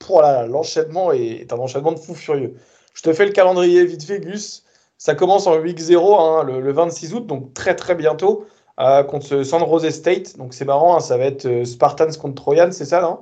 pour 0.00 0.22
l'enchaînement 0.22 1.12
est 1.12 1.52
un 1.52 1.58
enchaînement 1.58 1.92
de 1.92 1.98
fou 1.98 2.14
furieux. 2.14 2.54
Je 2.94 3.02
te 3.02 3.12
fais 3.12 3.26
le 3.26 3.32
calendrier 3.32 3.84
vite 3.84 4.02
fait, 4.02 4.18
Gus. 4.18 4.64
Ça 4.98 5.14
commence 5.14 5.46
en 5.46 5.56
week 5.58 5.78
0, 5.78 6.18
hein, 6.18 6.42
le, 6.42 6.72
26 6.72 7.14
août, 7.14 7.26
donc 7.26 7.54
très 7.54 7.76
très 7.76 7.94
bientôt, 7.94 8.46
euh, 8.80 9.02
contre 9.04 9.42
San 9.42 9.60
Jose 9.60 9.90
State. 9.90 10.36
Donc 10.36 10.52
c'est 10.52 10.64
marrant, 10.64 10.96
hein, 10.96 11.00
ça 11.00 11.16
va 11.16 11.24
être 11.24 11.46
euh, 11.46 11.64
Spartans 11.64 12.12
contre 12.20 12.34
Trojan, 12.34 12.72
c'est 12.72 12.84
ça, 12.84 13.00
non? 13.00 13.20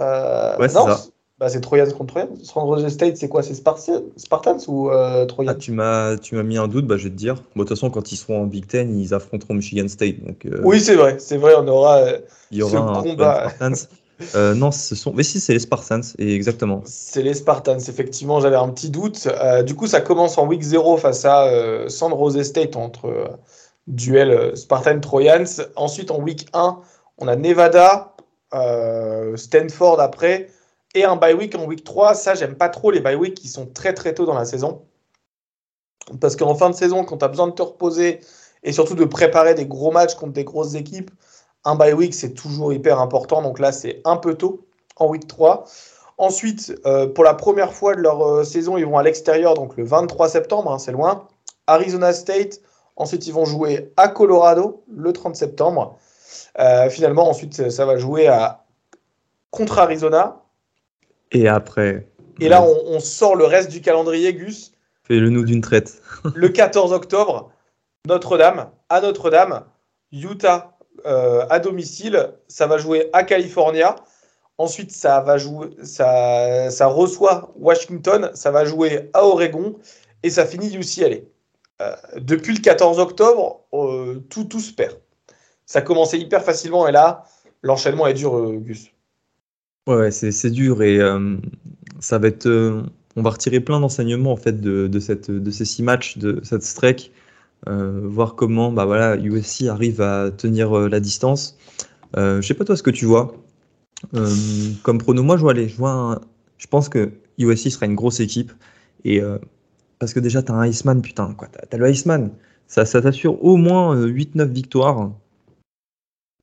Euh, 0.00 0.56
Ouais, 0.58 0.68
c'est 0.68 0.74
ça. 0.74 0.98
Bah, 1.38 1.48
c'est 1.48 1.60
Troyans 1.60 1.90
contre 1.92 2.14
Troyans. 2.14 2.30
San 2.42 2.90
State, 2.90 3.16
c'est 3.16 3.28
quoi? 3.28 3.44
C'est 3.44 3.54
Spartans 3.54 4.58
ou 4.66 4.90
euh, 4.90 5.24
Troyans 5.26 5.52
ah, 5.52 5.54
Tu 5.54 5.70
m'as 5.72 6.42
mis 6.42 6.58
un 6.58 6.66
doute, 6.66 6.86
bah, 6.86 6.96
je 6.96 7.04
vais 7.04 7.10
te 7.10 7.14
dire. 7.14 7.34
de 7.34 7.60
toute 7.60 7.68
façon, 7.68 7.90
quand 7.90 8.10
ils 8.10 8.16
seront 8.16 8.42
en 8.42 8.46
Big 8.46 8.66
Ten, 8.66 8.98
ils 8.98 9.14
affronteront 9.14 9.54
Michigan 9.54 9.86
State. 9.86 10.24
Donc, 10.24 10.46
euh, 10.46 10.60
Oui, 10.64 10.80
c'est 10.80 10.96
vrai, 10.96 11.16
c'est 11.20 11.36
vrai, 11.36 11.54
on 11.56 11.68
aura 11.68 11.98
euh, 11.98 12.18
il 12.50 12.58
y 12.58 12.62
aura 12.62 12.98
un, 12.98 13.02
combat. 13.02 13.52
Euh, 14.34 14.52
non, 14.52 14.72
ce 14.72 14.96
sont. 14.96 15.12
Mais 15.14 15.22
si, 15.22 15.38
c'est 15.38 15.52
les 15.52 15.60
Spartans, 15.60 16.00
exactement. 16.18 16.82
C'est 16.84 17.22
les 17.22 17.34
Spartans, 17.34 17.78
effectivement, 17.78 18.40
j'avais 18.40 18.56
un 18.56 18.68
petit 18.70 18.90
doute. 18.90 19.28
du 19.64 19.76
coup, 19.76 19.86
ça 19.86 20.00
commence 20.00 20.38
en 20.38 20.46
week 20.48 20.62
0 20.62 20.96
face 20.96 21.24
à 21.24 21.48
San 21.88 22.10
Jose 22.10 22.42
State 22.42 22.74
entre 22.74 23.38
duel 23.86 24.56
Spartan-Trojans. 24.56 25.68
Ensuite, 25.76 26.10
en 26.10 26.20
week 26.20 26.48
1, 26.52 26.80
on 27.18 27.28
a 27.28 27.36
Nevada, 27.36 28.16
Stanford 29.36 30.00
après 30.00 30.48
et 30.94 31.04
un 31.04 31.16
bye 31.16 31.34
week 31.34 31.54
en 31.54 31.64
week 31.64 31.84
3. 31.84 32.14
Ça, 32.14 32.34
j'aime 32.34 32.56
pas 32.56 32.68
trop 32.68 32.90
les 32.90 33.00
bye 33.00 33.14
week 33.14 33.34
qui 33.34 33.48
sont 33.48 33.66
très 33.66 33.94
très 33.94 34.14
tôt 34.14 34.26
dans 34.26 34.34
la 34.34 34.44
saison. 34.44 34.82
Parce 36.20 36.36
qu'en 36.36 36.54
fin 36.54 36.70
de 36.70 36.74
saison, 36.74 37.04
quand 37.04 37.18
tu 37.18 37.24
as 37.24 37.28
besoin 37.28 37.48
de 37.48 37.52
te 37.52 37.62
reposer 37.62 38.20
et 38.62 38.72
surtout 38.72 38.94
de 38.94 39.04
préparer 39.04 39.54
des 39.54 39.66
gros 39.66 39.90
matchs 39.90 40.14
contre 40.14 40.32
des 40.32 40.44
grosses 40.44 40.74
équipes, 40.74 41.10
un 41.64 41.74
bye 41.74 41.92
week 41.92 42.14
c'est 42.14 42.32
toujours 42.32 42.72
hyper 42.72 43.00
important. 43.00 43.42
Donc 43.42 43.58
là, 43.58 43.72
c'est 43.72 44.00
un 44.04 44.16
peu 44.16 44.34
tôt 44.34 44.66
en 44.96 45.08
week 45.08 45.26
3. 45.26 45.64
Ensuite, 46.16 46.74
euh, 46.86 47.06
pour 47.06 47.22
la 47.22 47.34
première 47.34 47.72
fois 47.72 47.94
de 47.94 48.00
leur 48.00 48.22
euh, 48.22 48.44
saison, 48.44 48.76
ils 48.76 48.86
vont 48.86 48.98
à 48.98 49.02
l'extérieur, 49.02 49.54
donc 49.54 49.76
le 49.76 49.84
23 49.84 50.30
septembre, 50.30 50.72
hein, 50.72 50.78
c'est 50.78 50.92
loin. 50.92 51.28
Arizona 51.66 52.12
State. 52.12 52.60
Ensuite, 52.96 53.28
ils 53.28 53.32
vont 53.32 53.44
jouer 53.44 53.92
à 53.96 54.08
Colorado 54.08 54.82
le 54.92 55.12
30 55.12 55.36
septembre. 55.36 55.96
finalement, 56.90 57.28
ensuite, 57.28 57.70
ça 57.70 57.86
va 57.86 57.96
jouer 57.96 58.26
à 58.26 58.64
contre 59.52 59.78
Arizona. 59.78 60.42
Et 61.32 61.48
après. 61.48 62.06
Et 62.40 62.48
là, 62.48 62.62
on, 62.62 63.00
sort 63.00 63.36
le 63.36 63.44
reste 63.44 63.70
du 63.70 63.80
calendrier, 63.80 64.32
Gus. 64.32 64.72
Fais-le 65.02 65.30
nous 65.30 65.44
d'une 65.44 65.60
traite. 65.60 66.00
le 66.34 66.48
14 66.48 66.92
octobre, 66.92 67.50
Notre-Dame, 68.06 68.70
à 68.88 69.00
Notre-Dame, 69.00 69.64
Utah 70.12 70.76
euh, 71.06 71.46
à 71.50 71.58
domicile, 71.58 72.34
ça 72.48 72.66
va 72.66 72.78
jouer 72.78 73.08
à 73.12 73.24
California. 73.24 73.96
Ensuite, 74.58 74.90
ça 74.90 75.20
va 75.20 75.38
jouer, 75.38 75.68
ça, 75.82 76.70
ça 76.70 76.86
reçoit 76.86 77.52
Washington, 77.56 78.30
ça 78.34 78.50
va 78.50 78.64
jouer 78.64 79.10
à 79.12 79.24
Oregon 79.24 79.76
et 80.22 80.30
ça 80.30 80.46
finit 80.46 80.74
UCLA. 80.74 81.18
Euh, 81.80 81.94
depuis 82.16 82.54
le 82.54 82.60
14 82.60 82.98
octobre, 82.98 83.60
euh, 83.72 84.20
tout, 84.30 84.44
tout 84.44 84.60
se 84.60 84.72
perd. 84.72 84.96
Ça 85.64 85.80
commençait 85.80 86.18
hyper 86.18 86.42
facilement 86.42 86.88
et 86.88 86.92
là, 86.92 87.24
l'enchaînement 87.62 88.06
est 88.06 88.14
dur, 88.14 88.52
Gus. 88.60 88.90
Ouais, 89.88 90.10
c'est 90.10 90.50
dur 90.50 90.82
et 90.82 91.00
ça 91.98 92.18
va 92.18 92.28
être. 92.28 92.46
on 93.16 93.22
va 93.22 93.30
retirer 93.30 93.60
plein 93.60 93.80
d'enseignements 93.80 94.32
en 94.32 94.36
fait 94.36 94.60
de, 94.60 94.98
ces 95.00 95.64
six 95.64 95.82
matchs, 95.82 96.18
de 96.18 96.40
cette 96.42 96.62
streak, 96.62 97.10
voir 97.66 98.34
comment 98.34 98.70
bah 98.70 98.84
voilà, 98.84 99.16
USC 99.16 99.64
arrive 99.66 100.00
à 100.00 100.30
tenir 100.30 100.72
la 100.88 101.00
distance. 101.00 101.58
je 102.16 102.40
sais 102.42 102.54
pas 102.54 102.64
toi 102.64 102.76
ce 102.76 102.82
que 102.82 102.90
tu 102.90 103.06
vois. 103.06 103.32
comme 104.82 104.98
prono, 104.98 105.22
moi 105.22 105.36
je 105.36 105.42
vois, 105.42 105.52
aller, 105.52 105.68
je, 105.68 105.76
je 106.58 106.66
pense 106.66 106.88
que 106.88 107.10
USC 107.38 107.70
sera 107.70 107.86
une 107.86 107.94
grosse 107.94 108.20
équipe 108.20 108.52
et 109.04 109.22
parce 109.98 110.14
que 110.14 110.20
déjà, 110.20 110.42
tu 110.42 110.52
as 110.52 110.54
un 110.54 110.66
Iceman, 110.66 111.02
putain, 111.02 111.34
quoi. 111.34 111.48
Tu 111.48 111.74
as, 111.74 111.78
le 111.78 111.88
Iceman. 111.90 112.30
Ça, 112.66 112.84
t'assure 112.84 113.42
au 113.44 113.56
moins 113.56 113.96
8-9 113.96 114.40
euh, 114.40 114.46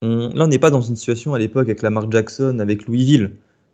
là, 0.05 0.45
on 0.45 0.47
n'est 0.47 0.59
pas 0.59 0.69
dans 0.69 0.81
une 0.81 0.95
situation 0.95 1.33
à 1.33 1.39
l'époque 1.39 1.67
avec 1.67 1.81
Lamar 1.81 2.09
Jackson, 2.11 2.59
avec 2.59 2.85
Louisville. 2.87 3.31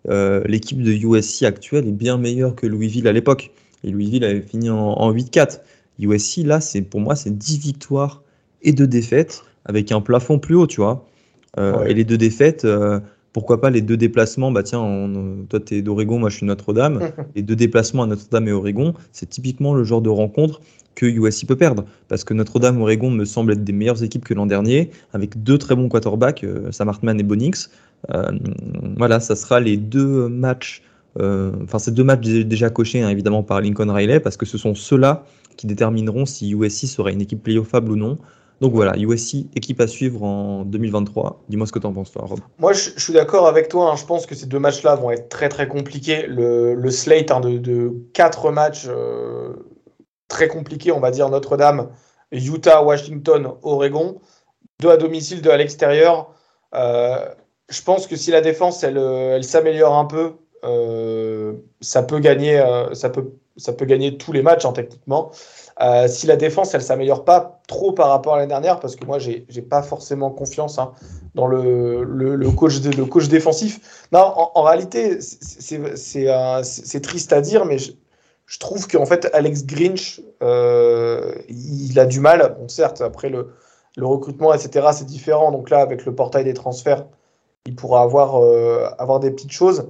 Euh, 0.10 0.42
l'équipe 0.46 0.82
de 0.82 0.92
USC 0.92 1.44
actuelle 1.44 1.88
est 1.88 1.92
bien 1.92 2.18
meilleure 2.18 2.56
que 2.56 2.66
Louisville 2.68 3.08
à 3.08 3.12
l'époque. 3.12 3.52
Et 3.84 3.92
Louisville 3.92 4.24
avait 4.24 4.42
fini 4.42 4.70
en, 4.70 5.12
8-4. 5.12 5.60
USC, 6.00 6.38
là, 6.38 6.62
c'est 6.62 6.82
pour 6.82 7.00
moi, 7.00 7.16
c'est 7.16 7.38
10 7.38 7.60
victoires 7.60 8.24
et 8.62 8.74
2 8.74 8.88
défaites 8.88 9.44
avec 9.66 9.92
un 9.92 10.02
plafond 10.02 10.40
plus 10.40 10.56
haut, 10.56 10.68
tu 10.68 10.82
vois. 10.82 11.08
Euh, 11.58 11.86
et 11.86 11.94
les 11.94 12.04
deux 12.04 12.18
défaites, 12.18 12.66
pourquoi 13.34 13.62
pas 13.62 13.70
les 13.70 13.82
deux 13.82 13.98
déplacements? 13.98 14.52
Bah 14.52 14.64
tiens, 14.64 14.80
on, 14.80 15.46
toi 15.48 15.60
tu 15.60 15.76
es 15.76 15.82
d'Oregon, 15.82 16.20
moi 16.20 16.30
je 16.30 16.38
suis 16.38 16.46
Notre-Dame. 16.46 17.12
les 17.36 17.42
deux 17.42 17.56
déplacements 17.56 18.04
à 18.04 18.08
Notre-Dame 18.08 18.48
et 18.48 18.52
Oregon, 18.52 18.94
c'est 19.12 19.30
typiquement 19.30 19.74
le 19.74 19.84
genre 19.84 20.02
de 20.02 20.10
rencontre 20.10 20.62
que 20.96 21.06
USC 21.06 21.48
peut 21.48 21.56
perdre. 21.56 21.86
Parce 22.08 22.24
que 22.24 22.34
Notre-Dame, 22.34 22.82
Oregon 22.82 23.10
me 23.10 23.26
semble 23.26 23.54
être 23.54 23.64
des 23.64 23.74
meilleures 23.74 24.04
équipes 24.04 24.26
que 24.26 24.34
l'an 24.34 24.46
dernier, 24.46 24.92
avec 25.14 25.42
deux 25.44 25.58
très 25.58 25.76
bons 25.76 25.90
quarterbacks, 25.90 26.44
euh, 26.44 26.72
Sam 26.72 26.90
Hartman 26.90 27.20
et 27.20 27.24
Bonix. 27.24 27.70
Euh, 28.14 28.32
voilà, 28.98 29.20
ça 29.20 29.36
sera 29.36 29.60
les 29.60 29.78
deux 29.78 30.28
matchs, 30.28 30.82
euh, 31.20 31.52
enfin 31.64 31.80
ces 31.80 31.92
deux 31.92 32.04
matchs 32.04 32.22
déjà 32.22 32.70
cochés 32.70 33.02
hein, 33.02 33.10
évidemment 33.10 33.44
par 33.44 33.62
Lincoln 33.62 33.92
Riley, 33.92 34.20
parce 34.20 34.38
que 34.38 34.46
ce 34.46 34.58
sont 34.58 34.74
ceux-là 34.74 35.26
qui 35.58 35.68
détermineront 35.68 36.26
si 36.26 36.52
USC 36.52 36.88
sera 36.88 37.12
une 37.12 37.22
équipe 37.22 37.44
playoffable 37.44 37.92
ou 37.92 37.96
non. 37.96 38.18
Donc 38.62 38.74
voilà, 38.74 38.96
USC, 38.96 39.48
équipe 39.56 39.82
à 39.82 39.88
suivre 39.88 40.22
en 40.22 40.66
2023. 40.66 41.42
Dis-moi 41.50 41.66
ce 41.66 41.72
que 41.72 41.80
tu 41.80 41.88
en 41.88 41.94
penses, 41.94 42.12
toi, 42.12 42.26
Rob. 42.28 42.40
Moi, 42.60 42.74
je, 42.74 42.92
suis 42.96 43.12
d'accord 43.12 43.48
avec 43.48 43.70
toi. 43.70 43.92
Hein. 43.92 43.96
Je 43.96 44.06
pense 44.06 44.28
que 44.28 44.36
ces 44.36 44.46
deux 44.46 44.60
matchs-là 44.60 44.96
vont 44.96 45.10
être 45.10 45.30
très 45.30 45.50
très 45.50 45.68
compliqués. 45.68 46.28
Le, 46.28 46.92
slate 46.92 47.32
hein, 47.32 47.40
de, 47.40 47.92
quatre 48.14 48.52
matchs 48.52 48.88
très 50.32 50.48
compliqués, 50.48 50.92
on 50.92 51.00
va 51.00 51.12
dire 51.12 51.30
Notre-Dame, 51.30 51.90
Utah, 52.32 52.82
Washington, 52.84 53.54
Oregon. 53.62 54.20
Deux 54.80 54.90
à 54.90 54.98
domicile, 54.98 55.42
deux 55.42 55.52
à 55.52 55.58
l'extérieur. 55.58 56.34
Euh, 56.74 57.28
je 57.70 57.82
pense 57.84 58.08
que 58.08 58.16
si 58.16 58.32
la 58.32 58.42
défense, 58.42 58.84
elle, 58.84 58.98
elle 58.98 59.44
s'améliore 59.44 59.96
un 59.96 60.06
peu, 60.06 60.34
euh, 60.64 61.54
ça, 61.82 62.02
peut 62.02 62.20
gagner, 62.20 62.64
ça, 62.94 63.10
peut, 63.10 63.86
gagner 63.86 64.18
tous 64.18 64.32
les 64.32 64.42
matchs, 64.42 64.66
hein, 64.66 64.74
techniquement. 64.74 65.32
Euh, 65.82 66.08
si 66.08 66.28
la 66.28 66.36
défense, 66.36 66.74
elle 66.74 66.82
s'améliore 66.82 67.26
pas 67.26 67.62
trop 67.68 67.92
par 67.92 68.10
rapport 68.10 68.36
à 68.36 68.38
l'année 68.38 68.50
dernière, 68.50 68.80
parce 68.80 68.96
que 68.96 69.06
moi, 69.06 69.20
j'ai 69.20 69.46
n'ai 69.54 69.62
pas 69.62 69.82
forcément 69.82 70.30
confiance 70.30 70.78
hein, 70.78 70.92
dans 71.34 71.48
le, 71.48 72.52
coach 72.52 73.28
défensif. 73.30 74.08
Non, 74.12 74.20
en, 74.20 74.62
réalité, 74.64 75.18
euh, 75.74 76.62
c'est 76.64 77.02
triste 77.02 77.34
à 77.34 77.42
dire, 77.42 77.66
mais 77.66 77.78
je 78.52 78.60
trouve 78.60 78.88
qu'en 78.88 79.06
fait, 79.06 79.30
Alex 79.34 79.66
Grinch, 79.66 80.22
euh, 80.44 81.34
il 81.48 81.98
a 82.00 82.06
du 82.06 82.20
mal. 82.20 82.56
Bon, 82.60 82.68
certes, 82.68 83.02
après 83.02 83.30
le, 83.30 83.54
le 83.96 84.06
recrutement, 84.06 84.54
etc., 84.54 84.88
c'est 84.92 85.06
différent. 85.06 85.52
Donc 85.52 85.70
là, 85.70 85.80
avec 85.80 86.06
le 86.06 86.14
portail 86.14 86.44
des 86.44 86.54
transferts, 86.54 87.06
il 87.66 87.76
pourra 87.76 88.02
avoir, 88.02 88.36
avoir 89.00 89.20
des 89.20 89.32
petites 89.32 89.52
choses 89.52 89.88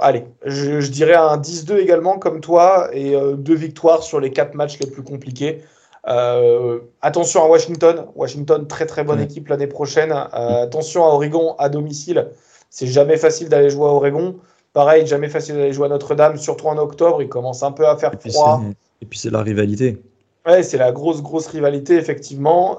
allez, 0.00 0.24
je, 0.44 0.90
dirais 0.90 1.14
un 1.14 1.36
10-2 1.38 1.78
également 1.78 2.18
comme 2.18 2.40
toi 2.40 2.88
et 2.92 3.14
euh, 3.14 3.34
deux 3.34 3.54
victoires 3.54 4.02
sur 4.02 4.20
les 4.20 4.30
quatre 4.30 4.54
matchs 4.54 4.78
les 4.78 4.86
plus 4.86 5.02
compliqués. 5.02 5.62
Euh, 6.08 6.80
attention 7.02 7.44
à 7.44 7.48
Washington. 7.48 8.06
Washington, 8.14 8.66
très 8.66 8.86
très 8.86 9.04
bonne 9.04 9.20
équipe 9.20 9.48
l'année 9.48 9.66
prochaine. 9.66 10.12
Euh, 10.12 10.64
attention 10.64 11.04
à 11.04 11.08
Oregon 11.08 11.54
à 11.58 11.68
domicile. 11.68 12.28
C'est 12.70 12.86
jamais 12.86 13.16
facile 13.16 13.48
d'aller 13.48 13.70
jouer 13.70 13.86
à 13.86 13.92
Oregon. 13.92 14.36
Pareil, 14.72 15.06
jamais 15.06 15.28
facile 15.28 15.56
d'aller 15.56 15.72
jouer 15.72 15.86
à 15.86 15.88
Notre-Dame, 15.88 16.36
surtout 16.36 16.66
en 16.66 16.78
octobre. 16.78 17.22
Il 17.22 17.28
commence 17.28 17.62
un 17.62 17.72
peu 17.72 17.86
à 17.86 17.96
faire 17.96 18.12
froid. 18.20 18.62
Et 19.02 19.06
puis 19.06 19.18
c'est 19.18 19.30
la 19.30 19.42
rivalité. 19.42 20.00
Ouais, 20.46 20.62
c'est 20.62 20.78
la 20.78 20.92
grosse 20.92 21.22
grosse 21.22 21.48
rivalité 21.48 21.96
effectivement. 21.96 22.78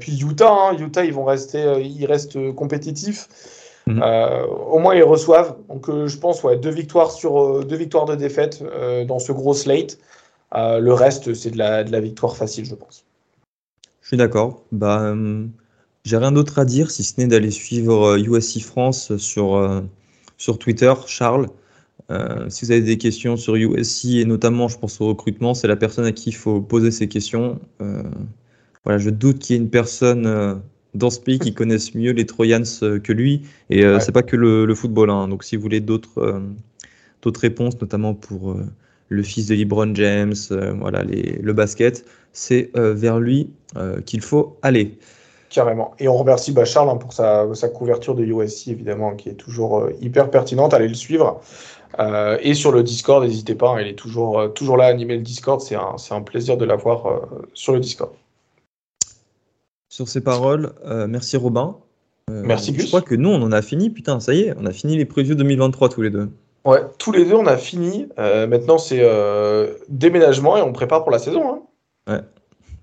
puis 0.00 0.20
Utah, 0.20 0.50
hein. 0.50 0.76
Utah, 0.78 1.04
ils 1.04 1.12
vont 1.12 1.24
rester, 1.24 1.80
ils 1.80 2.06
restent 2.06 2.52
compétitifs. 2.54 3.28
Mhm. 3.88 4.02
Euh, 4.02 4.46
au 4.46 4.78
moins, 4.78 4.94
ils 4.94 5.02
reçoivent. 5.02 5.56
Donc, 5.68 5.88
euh, 5.88 6.06
je 6.06 6.18
pense, 6.18 6.42
ouais, 6.44 6.58
deux 6.58 6.70
victoires 6.70 7.10
sur 7.10 7.40
euh, 7.40 7.64
deux 7.64 7.76
victoires 7.76 8.04
de 8.04 8.14
défaite 8.14 8.62
dans 9.06 9.18
ce 9.18 9.32
gros 9.32 9.54
slate. 9.54 9.98
le 10.54 10.92
reste, 10.92 11.32
c'est 11.32 11.50
de 11.50 11.58
la, 11.58 11.84
de 11.84 11.90
la, 11.90 12.00
victoire 12.00 12.36
facile, 12.36 12.66
je 12.66 12.74
pense. 12.74 13.04
Je 14.02 14.08
suis 14.08 14.16
d'accord. 14.16 14.62
Bah, 14.72 15.14
j'ai 16.04 16.16
rien 16.16 16.32
d'autre 16.32 16.58
à 16.58 16.64
dire 16.64 16.90
si 16.90 17.02
ce 17.02 17.18
n'est 17.18 17.26
d'aller 17.26 17.50
suivre 17.50 18.16
USC 18.18 18.60
France 18.62 19.16
sur, 19.16 19.82
sur 20.38 20.58
Twitter, 20.58 20.92
Charles. 21.06 21.48
si 22.48 22.64
vous 22.64 22.70
avez 22.70 22.80
des 22.80 22.96
questions 22.96 23.36
sur 23.36 23.56
USC 23.56 24.06
et 24.06 24.24
notamment, 24.24 24.68
je 24.68 24.78
pense 24.78 25.00
au 25.00 25.08
recrutement, 25.08 25.52
c'est 25.52 25.68
la 25.68 25.76
personne 25.76 26.06
à 26.06 26.12
qui 26.12 26.30
il 26.30 26.36
faut 26.36 26.62
poser 26.62 26.90
ces 26.90 27.08
questions. 27.08 27.60
voilà, 28.84 28.98
je 28.98 29.10
doute 29.10 29.40
qu'il 29.40 29.56
y 29.56 29.58
ait 29.58 29.62
une 29.62 29.70
personne 29.70 30.62
dans 30.94 31.10
ce 31.10 31.20
pays 31.20 31.38
qui 31.38 31.54
connaissent 31.54 31.94
mieux 31.94 32.12
les 32.12 32.26
Troyans 32.26 32.62
euh, 32.82 32.98
que 32.98 33.12
lui. 33.12 33.42
Et 33.70 33.84
euh, 33.84 34.00
c'est 34.00 34.12
pas 34.12 34.22
que 34.22 34.36
le, 34.36 34.74
football. 34.74 35.10
Hein. 35.10 35.28
Donc 35.28 35.44
si 35.44 35.56
vous 35.56 35.62
voulez 35.62 35.80
d'autres 35.80 36.18
euh, 36.18 36.40
d'autres 37.22 37.40
réponses, 37.40 37.80
notamment 37.80 38.14
pour 38.14 38.56
le 39.08 39.22
fils 39.22 39.46
de 39.46 39.54
LeBron 39.54 39.92
James, 39.94 40.34
voilà, 40.78 41.02
les, 41.02 41.40
le 41.42 41.52
basket, 41.52 42.04
c'est 42.32 42.70
vers 42.74 43.18
lui 43.18 43.50
qu'il 44.06 44.20
faut 44.20 44.56
aller. 44.62 44.98
Carrément. 45.50 45.94
Et 45.98 46.08
on 46.08 46.16
remercie 46.16 46.52
bah, 46.52 46.64
Charles 46.64 46.90
hein, 46.90 46.96
pour 46.96 47.12
sa, 47.12 47.46
sa, 47.54 47.68
couverture 47.68 48.14
de 48.14 48.24
USC, 48.24 48.68
évidemment, 48.68 49.16
qui 49.16 49.30
est 49.30 49.34
toujours 49.34 49.88
hyper 50.00 50.30
pertinente. 50.30 50.74
Allez 50.74 50.88
le 50.88 50.94
suivre. 50.94 51.40
et 51.98 52.54
sur 52.54 52.72
le 52.72 52.82
Discord, 52.82 53.24
n'hésitez 53.24 53.54
pas, 53.54 53.70
hein, 53.70 53.80
il 53.80 53.88
est 53.88 53.98
toujours, 53.98 54.52
toujours 54.52 54.76
là 54.76 54.84
à 54.84 54.88
animer 54.88 55.16
le 55.16 55.22
Discord. 55.22 55.60
C'est 55.60 55.74
un, 55.74 55.96
un, 56.10 56.20
plaisir 56.22 56.56
de 56.56 56.64
l'avoir 56.64 57.22
sur 57.54 57.72
le 57.72 57.80
Discord. 57.80 58.10
Sur 59.88 60.06
ces 60.06 60.20
paroles, 60.20 60.74
euh, 60.84 61.06
merci 61.08 61.36
Robin. 61.36 61.76
Euh, 62.30 62.42
merci 62.44 62.72
Gus. 62.72 62.82
Je 62.82 62.86
crois 62.88 63.00
que 63.00 63.14
nous, 63.14 63.30
on 63.30 63.42
en 63.42 63.52
a 63.52 63.62
fini. 63.62 63.88
Putain, 63.88 64.20
ça 64.20 64.34
y 64.34 64.42
est, 64.42 64.54
on 64.58 64.66
a 64.66 64.72
fini 64.72 64.96
les 64.96 65.06
previews 65.06 65.34
2023 65.34 65.88
tous 65.88 66.02
les 66.02 66.10
deux. 66.10 66.30
Ouais, 66.66 66.82
tous 66.98 67.10
les 67.10 67.24
deux, 67.24 67.34
on 67.34 67.46
a 67.46 67.56
fini. 67.56 68.06
Euh, 68.18 68.46
maintenant, 68.46 68.76
c'est 68.76 69.02
déménagement 69.88 70.56
et 70.58 70.62
on 70.62 70.72
prépare 70.72 71.02
pour 71.02 71.10
la 71.10 71.18
saison. 71.18 71.42
Hein. 71.50 72.12
Ouais, 72.12 72.20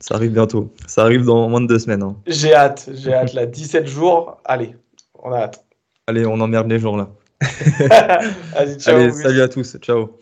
ça 0.07 0.13
arrive 0.13 0.33
bientôt. 0.33 0.71
Ça 0.85 1.01
arrive 1.01 1.25
dans 1.25 1.49
moins 1.49 1.61
de 1.61 1.65
deux 1.65 1.79
semaines. 1.79 2.03
Hein. 2.03 2.15
J'ai 2.27 2.53
hâte, 2.53 2.91
j'ai 2.93 3.11
hâte. 3.11 3.33
Là, 3.33 3.47
17 3.47 3.87
jours. 3.87 4.37
Allez, 4.45 4.75
on 5.17 5.31
a 5.31 5.39
hâte. 5.39 5.65
Allez, 6.05 6.27
on 6.27 6.39
emmerde 6.39 6.69
les 6.69 6.77
jours 6.77 6.95
là. 6.95 7.09
Allez, 8.55 8.75
ciao, 8.75 8.97
Allez 8.97 9.11
salut 9.11 9.41
à 9.41 9.47
tous. 9.47 9.77
Ciao. 9.81 10.15